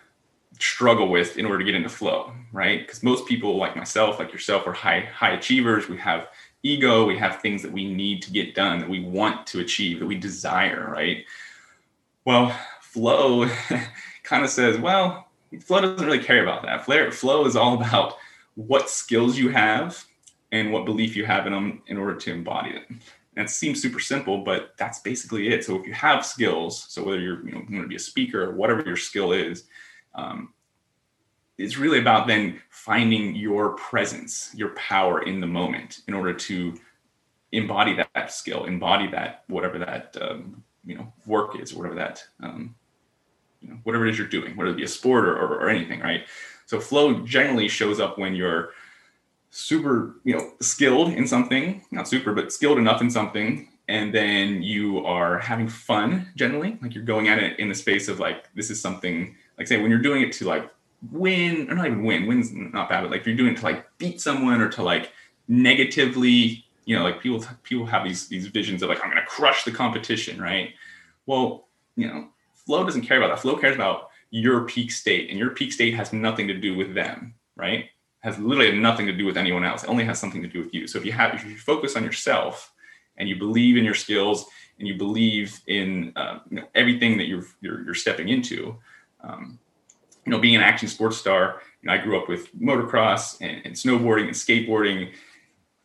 [0.59, 2.81] struggle with in order to get into flow, right?
[2.81, 5.89] Because most people, like myself, like yourself, are high high achievers.
[5.89, 6.27] We have
[6.63, 7.05] ego.
[7.05, 10.05] We have things that we need to get done, that we want to achieve, that
[10.05, 11.25] we desire, right?
[12.25, 13.47] Well, flow
[14.23, 15.27] kind of says, well,
[15.61, 16.85] flow doesn't really care about that.
[16.85, 18.15] Flow is all about
[18.55, 20.05] what skills you have
[20.51, 22.79] and what belief you have in them in order to embody
[23.39, 25.63] it seems super simple, but that's basically it.
[25.63, 28.43] So if you have skills, so whether you're you know going to be a speaker
[28.43, 29.63] or whatever your skill is,
[30.15, 30.53] um,
[31.59, 36.79] it's really about then finding your presence, your power in the moment in order to
[37.51, 42.23] embody that, that skill, embody that whatever that um, you know work is, whatever that
[42.41, 42.73] um,
[43.61, 45.69] you know whatever it is you're doing, whether it be a sport or, or, or
[45.69, 46.25] anything, right?
[46.65, 48.69] So flow generally shows up when you're
[49.49, 53.67] super, you know, skilled in something, not super, but skilled enough in something.
[53.87, 58.07] And then you are having fun generally, like you're going at it in the space
[58.07, 60.69] of like, this is something, like say, when you're doing it to like
[61.11, 63.63] win, or not even win, win's not bad, but like if you're doing it to
[63.63, 65.11] like beat someone or to like
[65.47, 69.27] negatively, you know, like people, people have these, these visions of like, I'm going to
[69.27, 70.73] crush the competition, right?
[71.25, 73.41] Well, you know, flow doesn't care about that.
[73.41, 76.93] Flow cares about your peak state, and your peak state has nothing to do with
[76.93, 77.89] them, right?
[78.21, 79.83] has literally nothing to do with anyone else.
[79.83, 80.87] It only has something to do with you.
[80.87, 82.71] So if you have, if you focus on yourself
[83.17, 84.45] and you believe in your skills
[84.77, 88.75] and you believe in uh, you know, everything that you're, you're, you're stepping into,
[89.23, 89.57] um,
[90.29, 93.65] you know, being an action sports star, you know, I grew up with motocross and,
[93.65, 95.11] and snowboarding and skateboarding,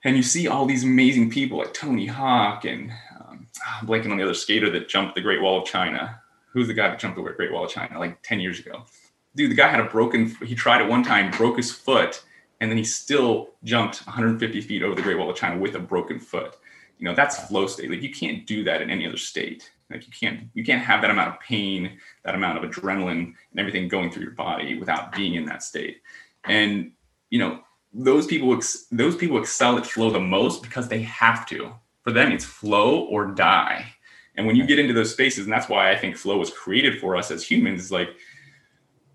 [0.05, 3.47] and you see all these amazing people like Tony Hawk and um,
[3.81, 6.21] I'm blanking on the other skater that jumped the Great Wall of China.
[6.53, 8.85] Who's the guy that jumped the Great Wall of China like 10 years ago?
[9.35, 10.35] dude, the guy had a broken.
[10.45, 12.23] He tried it one time, broke his foot,
[12.61, 15.81] and then he still jumped 150 feet over the Great Wall of China with a
[15.81, 16.57] broken foot.
[16.99, 17.91] You know, that's flow state.
[17.91, 19.71] Like you can't do that in any other state.
[19.91, 23.59] Like you can't you can't have that amount of pain, that amount of adrenaline, and
[23.59, 26.01] everything going through your body without being in that state.
[26.45, 26.93] And
[27.31, 27.61] you know,
[27.93, 28.59] those people
[28.91, 31.73] those people excel at flow the most because they have to.
[32.03, 33.87] For them, it's flow or die.
[34.37, 37.01] And when you get into those spaces, and that's why I think flow was created
[37.01, 38.11] for us as humans, is like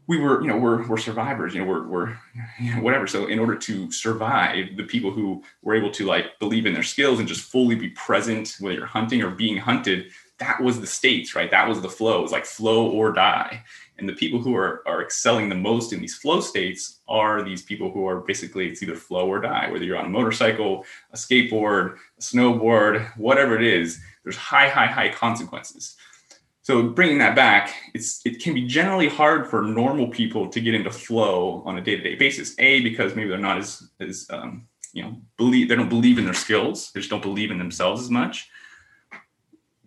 [0.10, 2.17] we were, you know, we're, we're survivors, you know, we're, we're,
[2.60, 3.06] you know, whatever.
[3.06, 6.84] So in order to survive, the people who were able to like believe in their
[6.84, 10.08] skills and just fully be present, whether you're hunting or being hunted,
[10.39, 11.52] that was the states, right?
[11.52, 12.24] That was the flow.
[12.24, 13.63] It's like flow or die.
[14.00, 17.62] And the people who are, are excelling the most in these flow states are these
[17.62, 21.17] people who are basically, it's either flow or die, whether you're on a motorcycle, a
[21.17, 25.98] skateboard, a snowboard, whatever it is, there's high, high, high consequences.
[26.70, 30.76] So bringing that back, it's it can be generally hard for normal people to get
[30.76, 32.54] into flow on a day-to-day basis.
[32.60, 36.26] A because maybe they're not as as um, you know believe they don't believe in
[36.26, 36.92] their skills.
[36.92, 38.52] They just don't believe in themselves as much.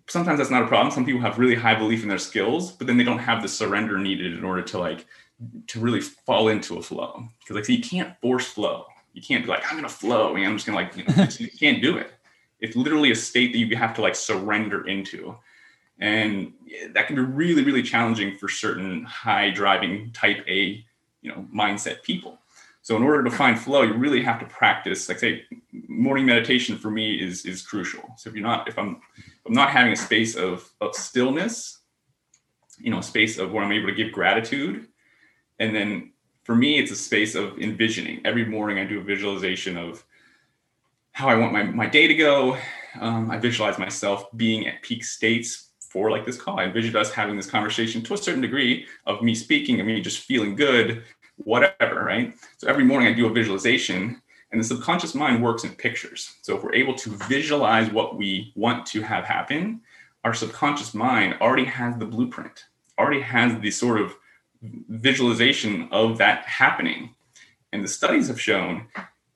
[0.08, 0.92] Sometimes that's not a problem.
[0.92, 3.48] Some people have really high belief in their skills, but then they don't have the
[3.48, 5.06] surrender needed in order to like
[5.68, 7.28] to really fall into a flow.
[7.38, 8.86] Because like you can't force flow.
[9.12, 10.34] You can't be like I'm gonna flow.
[10.34, 12.10] and I'm just gonna like you, know, you can't do it.
[12.58, 15.36] It's literally a state that you have to like surrender into
[16.02, 16.52] and
[16.94, 20.84] that can be really really challenging for certain high driving type a
[21.22, 22.38] you know mindset people.
[22.82, 25.44] So in order to find flow you really have to practice like say
[25.88, 28.02] morning meditation for me is is crucial.
[28.16, 31.78] So if you're not if i'm if i'm not having a space of of stillness
[32.78, 34.88] you know a space of where i'm able to give gratitude
[35.60, 38.20] and then for me it's a space of envisioning.
[38.24, 40.04] Every morning i do a visualization of
[41.12, 42.58] how i want my, my day to go.
[43.00, 46.58] Um, i visualize myself being at peak states for like this call.
[46.58, 50.00] I envisioned us having this conversation to a certain degree of me speaking and me
[50.00, 51.04] just feeling good,
[51.36, 52.34] whatever, right?
[52.56, 56.36] So every morning I do a visualization and the subconscious mind works in pictures.
[56.42, 59.82] So if we're able to visualize what we want to have happen,
[60.24, 62.66] our subconscious mind already has the blueprint,
[62.98, 64.14] already has the sort of
[64.62, 67.14] visualization of that happening.
[67.72, 68.86] And the studies have shown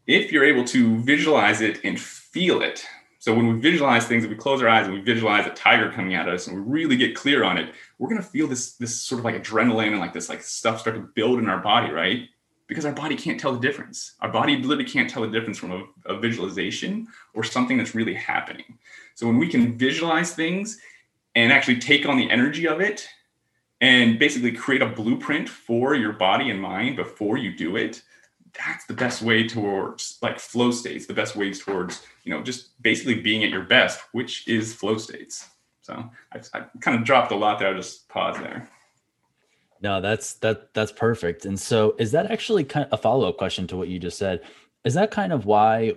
[0.07, 2.87] if you're able to visualize it and feel it,
[3.27, 5.91] So when we visualize things, if we close our eyes and we visualize a tiger
[5.91, 9.01] coming at us and we really get clear on it, we're gonna feel this this
[9.01, 11.91] sort of like adrenaline and like this like stuff start to build in our body,
[11.91, 12.29] right?
[12.69, 14.15] Because our body can't tell the difference.
[14.21, 15.83] Our body literally can't tell the difference from a,
[16.15, 18.79] a visualization or something that's really happening.
[19.17, 20.79] So when we can visualize things
[21.35, 23.09] and actually take on the energy of it
[23.81, 28.03] and basically create a blueprint for your body and mind before you do it,
[28.59, 32.81] that's the best way towards like flow states, the best ways towards, you know, just
[32.83, 35.49] basically being at your best, which is flow states.
[35.83, 37.69] So I, I kind of dropped a lot there.
[37.69, 38.69] I'll just pause there.
[39.81, 41.45] No, that's that that's perfect.
[41.45, 44.41] And so is that actually kind of a follow-up question to what you just said?
[44.85, 45.95] Is that kind of why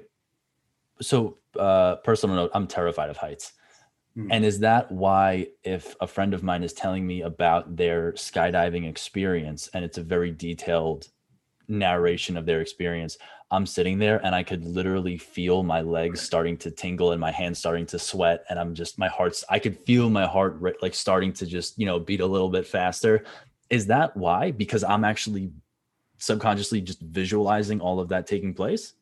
[1.01, 3.53] so uh personal note, I'm terrified of heights.
[4.15, 4.31] Hmm.
[4.31, 8.87] And is that why if a friend of mine is telling me about their skydiving
[8.87, 11.07] experience and it's a very detailed
[11.69, 13.17] narration of their experience,
[13.51, 17.31] I'm sitting there and I could literally feel my legs starting to tingle and my
[17.31, 18.45] hands starting to sweat.
[18.49, 21.85] And I'm just, my heart's, I could feel my heart like starting to just, you
[21.85, 23.23] know, beat a little bit faster.
[23.69, 24.51] Is that why?
[24.51, 25.51] Because I'm actually
[26.19, 28.93] subconsciously just visualizing all of that taking place?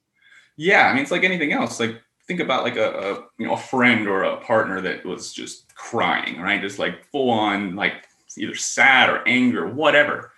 [0.56, 0.88] Yeah.
[0.88, 1.80] I mean, it's like anything else.
[1.80, 5.32] Like, think about like a, a you know a friend or a partner that was
[5.32, 8.06] just crying right just like full on like
[8.38, 10.32] either sad or anger whatever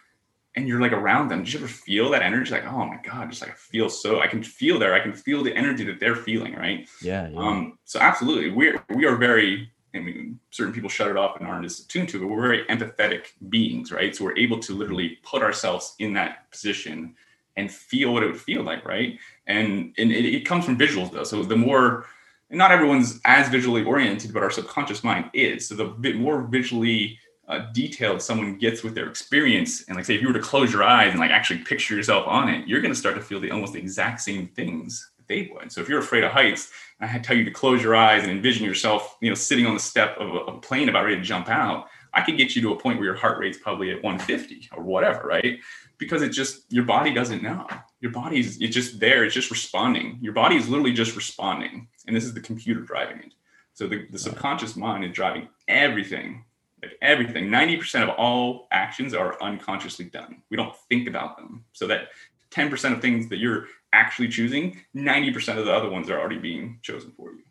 [0.60, 1.44] and you're like around them.
[1.44, 2.52] Did you ever feel that energy?
[2.52, 4.94] Like, oh my God, just like I feel so I can feel there.
[4.94, 6.88] I can feel the energy that they're feeling, right?
[7.02, 7.30] Yeah.
[7.30, 7.40] yeah.
[7.40, 8.52] Um, so absolutely.
[8.52, 12.10] We're we are very I mean, certain people shut it off and aren't as attuned
[12.10, 14.16] to it, but we're very empathetic beings, right?
[14.16, 17.16] So we're able to literally put ourselves in that position
[17.58, 19.18] and feel what it would feel like, right?
[19.48, 21.24] And and it, it comes from visuals though.
[21.24, 22.06] So the more
[22.52, 25.68] not everyone's as visually oriented, but our subconscious mind is.
[25.68, 27.20] So the bit more visually
[27.50, 30.72] uh, detailed someone gets with their experience and like say if you were to close
[30.72, 33.40] your eyes and like actually picture yourself on it you're going to start to feel
[33.40, 35.72] the almost the exact same things that they would.
[35.72, 38.32] So if you're afraid of heights and i tell you to close your eyes and
[38.32, 41.22] envision yourself you know sitting on the step of a, a plane about ready to
[41.22, 44.04] jump out i could get you to a point where your heart rate's probably at
[44.04, 45.60] 150 or whatever right?
[45.98, 47.68] Because it just your body doesn't know.
[48.00, 50.18] Your body's it's just there it's just responding.
[50.22, 53.34] Your body is literally just responding and this is the computer driving it.
[53.74, 56.44] So the, the subconscious mind is driving everything
[56.82, 60.42] like everything 90% of all actions are unconsciously done.
[60.50, 61.66] We don't think about them.
[61.74, 62.10] So that
[62.52, 66.80] 10% of things that you're actually choosing 90% of the other ones are already being
[66.82, 67.44] chosen for you.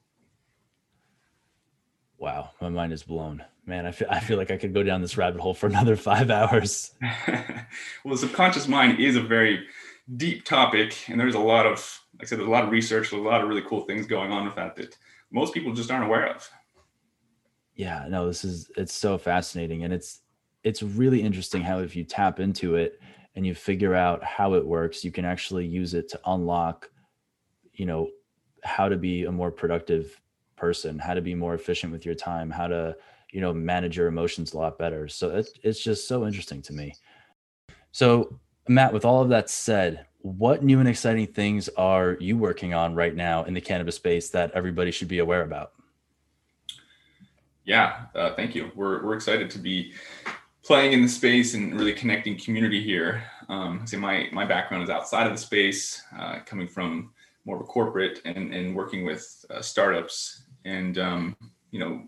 [2.18, 3.44] Wow my mind is blown.
[3.64, 5.96] Man i feel, I feel like i could go down this rabbit hole for another
[6.10, 6.92] five hours.
[8.04, 9.66] Well the subconscious mind is a very
[10.16, 13.10] deep topic and there's a lot of like i said there's a lot of research
[13.10, 14.96] there's a lot of really cool things going on with that that
[15.30, 16.48] most people just aren't aware of
[17.78, 20.20] yeah no this is it's so fascinating and it's
[20.64, 23.00] it's really interesting how if you tap into it
[23.34, 26.90] and you figure out how it works you can actually use it to unlock
[27.72, 28.10] you know
[28.64, 30.20] how to be a more productive
[30.56, 32.94] person how to be more efficient with your time how to
[33.32, 35.08] you know manage your emotions a lot better.
[35.08, 36.94] So it's, it's just so interesting to me.
[37.92, 42.74] So matt with all of that said what new and exciting things are you working
[42.74, 45.72] on right now in the cannabis space that everybody should be aware about
[47.68, 48.72] yeah, uh, thank you.
[48.74, 49.92] We're, we're excited to be
[50.64, 53.22] playing in the space and really connecting community here.
[53.50, 57.10] Um, my, my background is outside of the space, uh, coming from
[57.44, 60.44] more of a corporate and, and working with uh, startups.
[60.64, 61.36] And, um,
[61.70, 62.04] you know,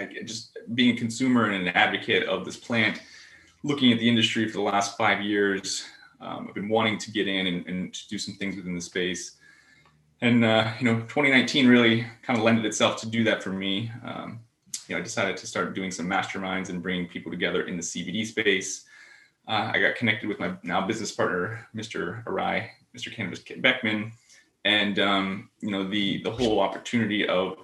[0.00, 3.00] I just being a consumer and an advocate of this plant,
[3.62, 5.84] looking at the industry for the last five years,
[6.20, 9.36] um, I've been wanting to get in and, and do some things within the space.
[10.22, 13.92] And, uh, you know, 2019 really kind of lended itself to do that for me.
[14.04, 14.40] Um,
[14.88, 17.82] you know, I decided to start doing some masterminds and bringing people together in the
[17.82, 18.84] CBD space.
[19.46, 22.24] Uh, I got connected with my now business partner, Mr.
[22.24, 23.14] Arai, Mr.
[23.14, 24.12] Cannabis Beckman,
[24.64, 27.58] and um, you know the the whole opportunity of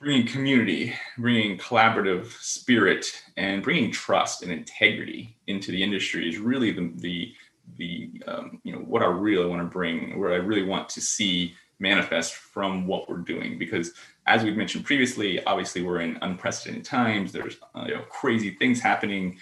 [0.00, 6.72] bringing community, bringing collaborative spirit, and bringing trust and integrity into the industry is really
[6.72, 7.34] the the
[7.76, 11.00] the um, you know what I really want to bring, where I really want to
[11.00, 13.92] see manifest from what we're doing because
[14.26, 17.32] as we've mentioned previously obviously we're in unprecedented times.
[17.32, 19.38] There's uh, you know, crazy things happening.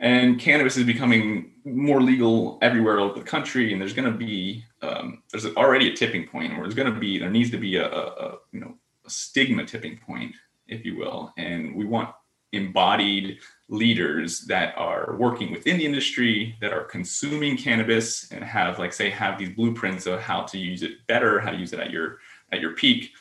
[0.00, 3.72] And cannabis is becoming more legal everywhere over the country.
[3.72, 7.00] And there's going to be um, there's already a tipping point where there's going to
[7.00, 10.34] be there needs to be a, a, a you know a stigma tipping point
[10.68, 11.32] if you will.
[11.36, 12.10] And we want
[12.52, 13.38] embodied
[13.68, 19.10] leaders that are working within the industry that are consuming cannabis and have like say
[19.10, 22.18] have these blueprints of how to use it better how to use it at your
[22.50, 23.12] at your peak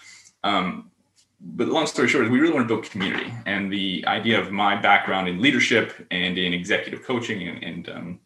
[0.48, 0.92] um,
[1.40, 4.52] but long story short is we really want to build community and the idea of
[4.52, 8.20] my background in leadership and in executive coaching and, and um,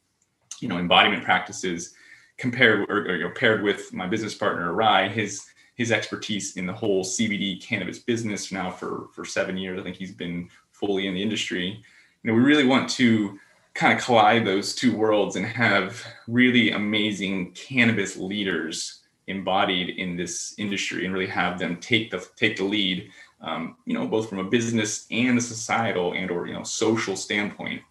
[0.60, 1.94] you know embodiment practices
[2.38, 5.46] compared or, or you know, paired with my business partner Rai, his
[5.76, 9.80] his expertise in the whole CBD cannabis business now for for seven years.
[9.80, 11.84] I think he's been fully in the industry.
[12.24, 13.40] You know, we really want to
[13.74, 19.01] kind of collide those two worlds and have really amazing cannabis leaders
[19.32, 23.10] embodied in this industry and really have them take the take the lead
[23.42, 27.16] um, you know both from a business and a societal and or you know social
[27.16, 27.82] standpoint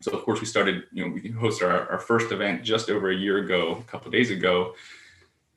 [0.00, 3.10] so of course we started you know we hosted our, our first event just over
[3.10, 4.74] a year ago a couple days ago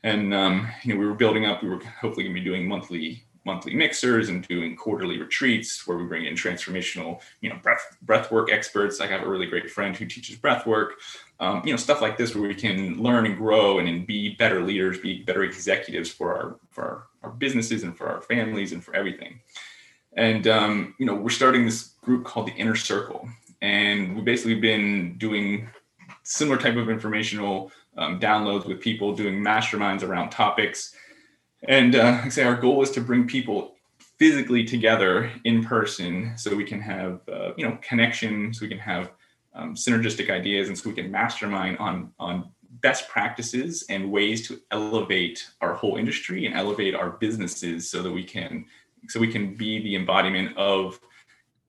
[0.04, 2.68] and um, you know we were building up we were hopefully going to be doing
[2.68, 7.96] monthly monthly mixers and doing quarterly retreats where we bring in transformational, you know, breath
[8.02, 9.00] breath work experts.
[9.00, 10.96] I have a really great friend who teaches breath work.
[11.40, 14.64] Um, you know, stuff like this where we can learn and grow and, be better
[14.64, 18.84] leaders, be better executives for our for our, our businesses and for our families and
[18.84, 19.42] for everything.
[20.14, 23.28] And um, you know, we're starting this group called the Inner Circle,
[23.62, 25.70] and we've basically been doing
[26.24, 30.96] similar type of informational um, downloads with people, doing masterminds around topics
[31.68, 33.76] and uh, I say our goal is to bring people
[34.18, 38.80] physically together in person so we can have uh, you know connection, so we can
[38.80, 39.12] have
[39.56, 42.49] um, synergistic ideas, and so we can mastermind on on
[42.82, 48.12] best practices and ways to elevate our whole industry and elevate our businesses so that
[48.12, 48.66] we can
[49.08, 50.99] so we can be the embodiment of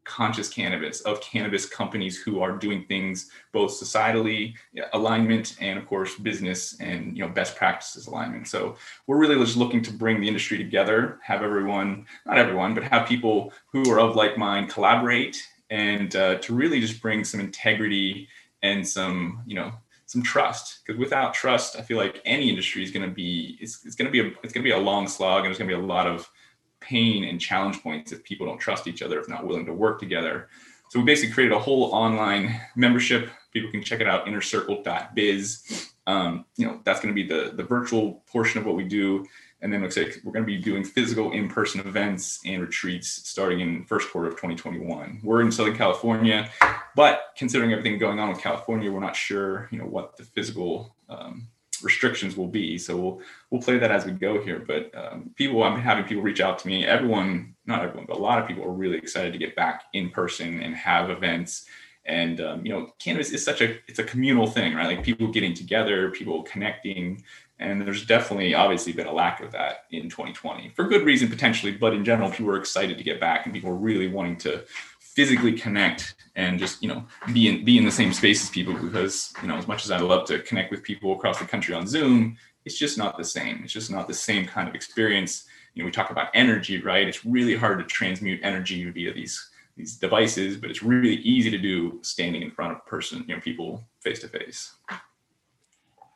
[0.05, 4.55] conscious cannabis of cannabis companies who are doing things both societally
[4.93, 8.47] alignment and of course business and you know best practices alignment.
[8.47, 8.77] So
[9.07, 13.09] we're really just looking to bring the industry together have everyone not everyone but have
[13.09, 18.29] people who are of like mind collaborate and uh, to really just bring some integrity
[18.63, 19.73] and some you know
[20.07, 23.85] some trust because without trust i feel like any industry is going to be it's,
[23.85, 25.69] it's going to be a it's going to be a long slog and there's going
[25.69, 26.31] to be a lot of
[26.87, 29.99] pain and challenge points if people don't trust each other, if not willing to work
[29.99, 30.49] together.
[30.91, 33.31] So we basically created a whole online membership.
[33.53, 35.91] People can check it out, innercircle.biz.
[36.07, 39.27] Um, you know, that's going to be the, the virtual portion of what we do.
[39.63, 43.61] And then looks like we're going to be doing physical in-person events and retreats starting
[43.61, 45.21] in first quarter of 2021.
[45.25, 46.51] We're in Southern California,
[46.95, 50.95] but considering everything going on with California, we're not sure, you know, what the physical
[51.09, 51.49] um,
[51.83, 52.79] restrictions will be.
[52.79, 54.59] So we'll we'll play that as we go here.
[54.59, 56.87] But um, people, I'm having people reach out to me.
[56.87, 60.11] Everyone, not everyone, but a lot of people are really excited to get back in
[60.11, 61.67] person and have events.
[62.05, 64.87] And um, you know, cannabis is such a it's a communal thing, right?
[64.87, 67.23] Like people getting together, people connecting,
[67.59, 71.73] and there's definitely obviously been a lack of that in 2020 for good reason potentially.
[71.73, 74.65] But in general, people are excited to get back, and people are really wanting to
[75.01, 78.75] physically connect and just you know be in be in the same space as people
[78.75, 81.75] because you know as much as I'd love to connect with people across the country
[81.75, 83.61] on Zoom, it's just not the same.
[83.65, 85.47] It's just not the same kind of experience.
[85.75, 87.07] You know, we talk about energy, right?
[87.07, 91.59] It's really hard to transmute energy via these these devices, but it's really easy to
[91.59, 94.75] do standing in front of person, you know, people face to face.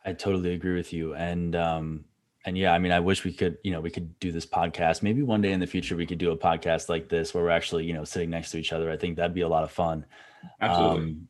[0.04, 2.04] I totally agree with you, and um,
[2.44, 5.02] and yeah, I mean, I wish we could, you know, we could do this podcast.
[5.02, 7.50] Maybe one day in the future we could do a podcast like this where we're
[7.50, 8.90] actually, you know, sitting next to each other.
[8.90, 10.06] I think that'd be a lot of fun.
[10.60, 10.98] Absolutely.
[10.98, 11.28] Um,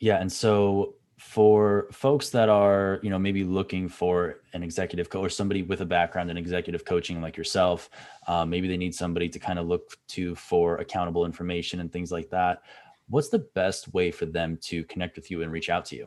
[0.00, 5.26] yeah, and so for folks that are, you know, maybe looking for an executive coach
[5.26, 7.90] or somebody with a background in executive coaching like yourself,
[8.26, 12.10] uh, maybe they need somebody to kind of look to for accountable information and things
[12.10, 12.62] like that.
[13.08, 16.06] What's the best way for them to connect with you and reach out to you?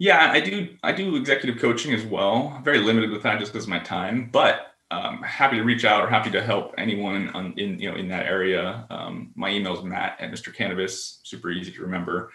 [0.00, 0.66] Yeah, I do.
[0.82, 2.54] I do executive coaching as well.
[2.56, 5.84] I'm very limited with that just because of my time, but um, happy to reach
[5.84, 8.86] out or happy to help anyone on, in you know in that area.
[8.88, 10.54] Um, my email is Matt at Mr.
[10.54, 11.20] Cannabis.
[11.24, 12.32] Super easy to remember.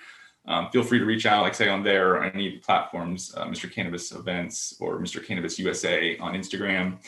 [0.48, 3.70] Um, feel free to reach out, like say on there or any platforms, uh, Mr.
[3.72, 5.26] Cannabis Events or Mr.
[5.26, 7.00] Cannabis USA on Instagram.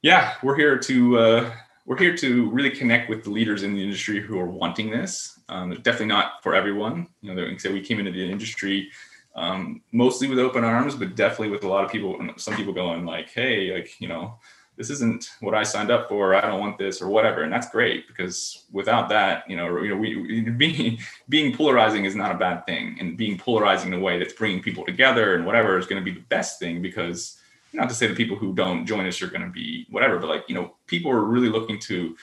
[0.00, 1.52] Yeah, we're here to uh,
[1.84, 5.38] we're here to really connect with the leaders in the industry who are wanting this.
[5.50, 7.08] Um, definitely not for everyone.
[7.20, 8.90] You know, like say we came into the industry
[9.38, 13.04] um, mostly with open arms, but definitely with a lot of people, some people going
[13.04, 14.38] like, Hey, like, you know,
[14.76, 16.34] this isn't what I signed up for.
[16.34, 17.42] I don't want this or whatever.
[17.42, 22.16] And that's great because without that, you know, you know, we, being, being polarizing is
[22.16, 25.46] not a bad thing and being polarizing in a way that's bringing people together and
[25.46, 27.38] whatever is going to be the best thing because
[27.72, 30.28] not to say the people who don't join us are going to be whatever, but
[30.28, 32.16] like, you know, people are really looking to,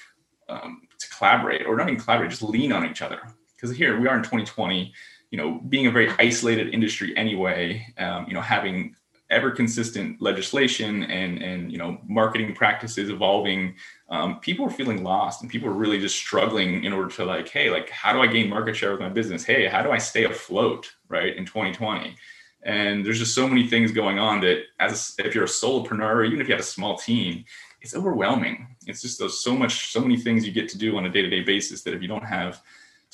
[0.50, 3.20] um, to collaborate or not even collaborate, just lean on each other.
[3.56, 4.94] Because here we are in 2020
[5.36, 8.96] you know, being a very isolated industry anyway, um, you know, having
[9.30, 13.74] ever consistent legislation and and you know marketing practices evolving
[14.10, 17.50] um, people are feeling lost and people are really just struggling in order to like
[17.50, 19.44] hey like how do i gain market share with my business?
[19.44, 22.16] Hey how do i stay afloat right in 2020
[22.62, 26.40] and there's just so many things going on that as if you're a solopreneur even
[26.40, 27.44] if you have a small team
[27.82, 28.76] it's overwhelming.
[28.88, 31.42] It's just those so much so many things you get to do on a day-to-day
[31.42, 32.62] basis that if you don't have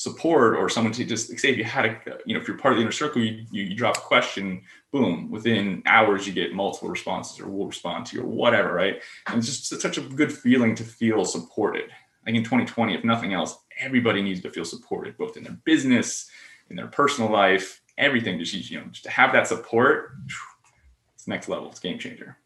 [0.02, 1.96] support or someone to just say if you had a
[2.26, 4.60] you know if you're part of the inner circle you, you, you drop a question
[4.92, 9.00] boom within hours you get multiple responses or we'll respond to you or whatever right?
[9.28, 11.92] And it's just such a good feeling to feel supported.
[12.26, 16.32] Like in 2020 if nothing else everybody needs to feel supported both in their business
[16.72, 18.40] in their personal life everything.
[18.40, 20.14] Just you know just to have that support
[21.14, 21.70] it's next level.
[21.70, 22.38] It's game changer.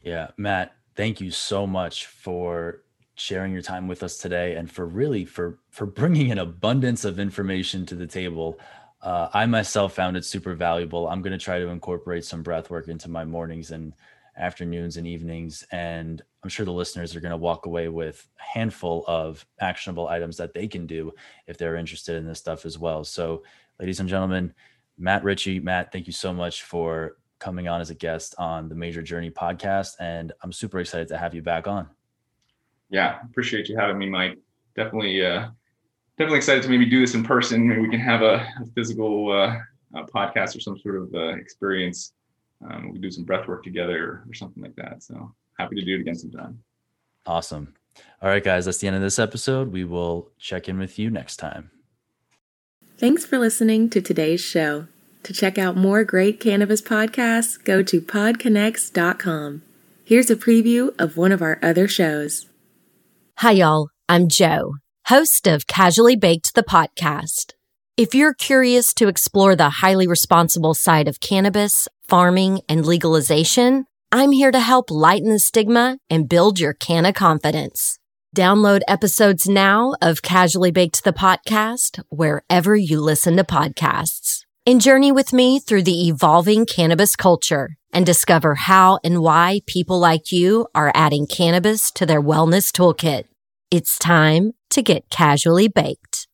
[0.00, 2.80] Yeah matt thank you so much for
[3.14, 7.18] sharing your time with us today and for really for for bringing an abundance of
[7.18, 8.58] information to the table.
[9.02, 11.08] Uh, i myself found it super valuable.
[11.08, 13.92] I'm going to try to incorporate some breath work into my mornings and
[14.38, 18.58] afternoons and evenings and i'm sure the listeners are going to walk away with a
[18.58, 21.12] handful of actionable items that they can do
[21.46, 23.04] if they're interested in this stuff as well.
[23.04, 23.42] So
[23.78, 24.54] ladies and gentlemen
[24.98, 28.74] matt ritchey matt thank you so much for coming on as a guest on the
[28.74, 31.88] Mejer Journey podcast and i'm super excited to have you back on
[32.92, 34.38] yeah, appreciate you having me, Mike.
[34.76, 35.48] Definitely, uh,
[36.18, 37.66] definitely excited to maybe do this in person.
[37.66, 39.56] Maybe we can have a, a physical uh,
[39.94, 42.12] a podcast or some sort of uh, experience.
[42.64, 45.02] Um, we can do some breath work together or something like that.
[45.02, 46.58] So happy to do it again sometime.
[47.26, 47.74] Awesome.
[48.22, 49.72] All right, guys, that's the end of this episode.
[49.72, 51.70] We will check in with you next time.
[52.98, 54.86] Thanks for listening to today's show.
[55.24, 59.62] To check out more great cannabis podcasts, go to podconnects.com.
[60.04, 62.46] Here's a preview of one of our other shows.
[63.42, 63.88] Hi, y'all.
[64.08, 64.76] I'm Joe,
[65.06, 67.54] host of Casually Baked the podcast.
[67.96, 74.30] If you're curious to explore the highly responsible side of cannabis, farming, and legalization, I'm
[74.30, 77.98] here to help lighten the stigma and build your canna confidence.
[78.36, 84.42] Download episodes now of Casually Baked the podcast wherever you listen to podcasts.
[84.64, 89.98] And journey with me through the evolving cannabis culture and discover how and why people
[89.98, 93.24] like you are adding cannabis to their wellness toolkit.
[93.72, 96.28] It's time to get casually baked.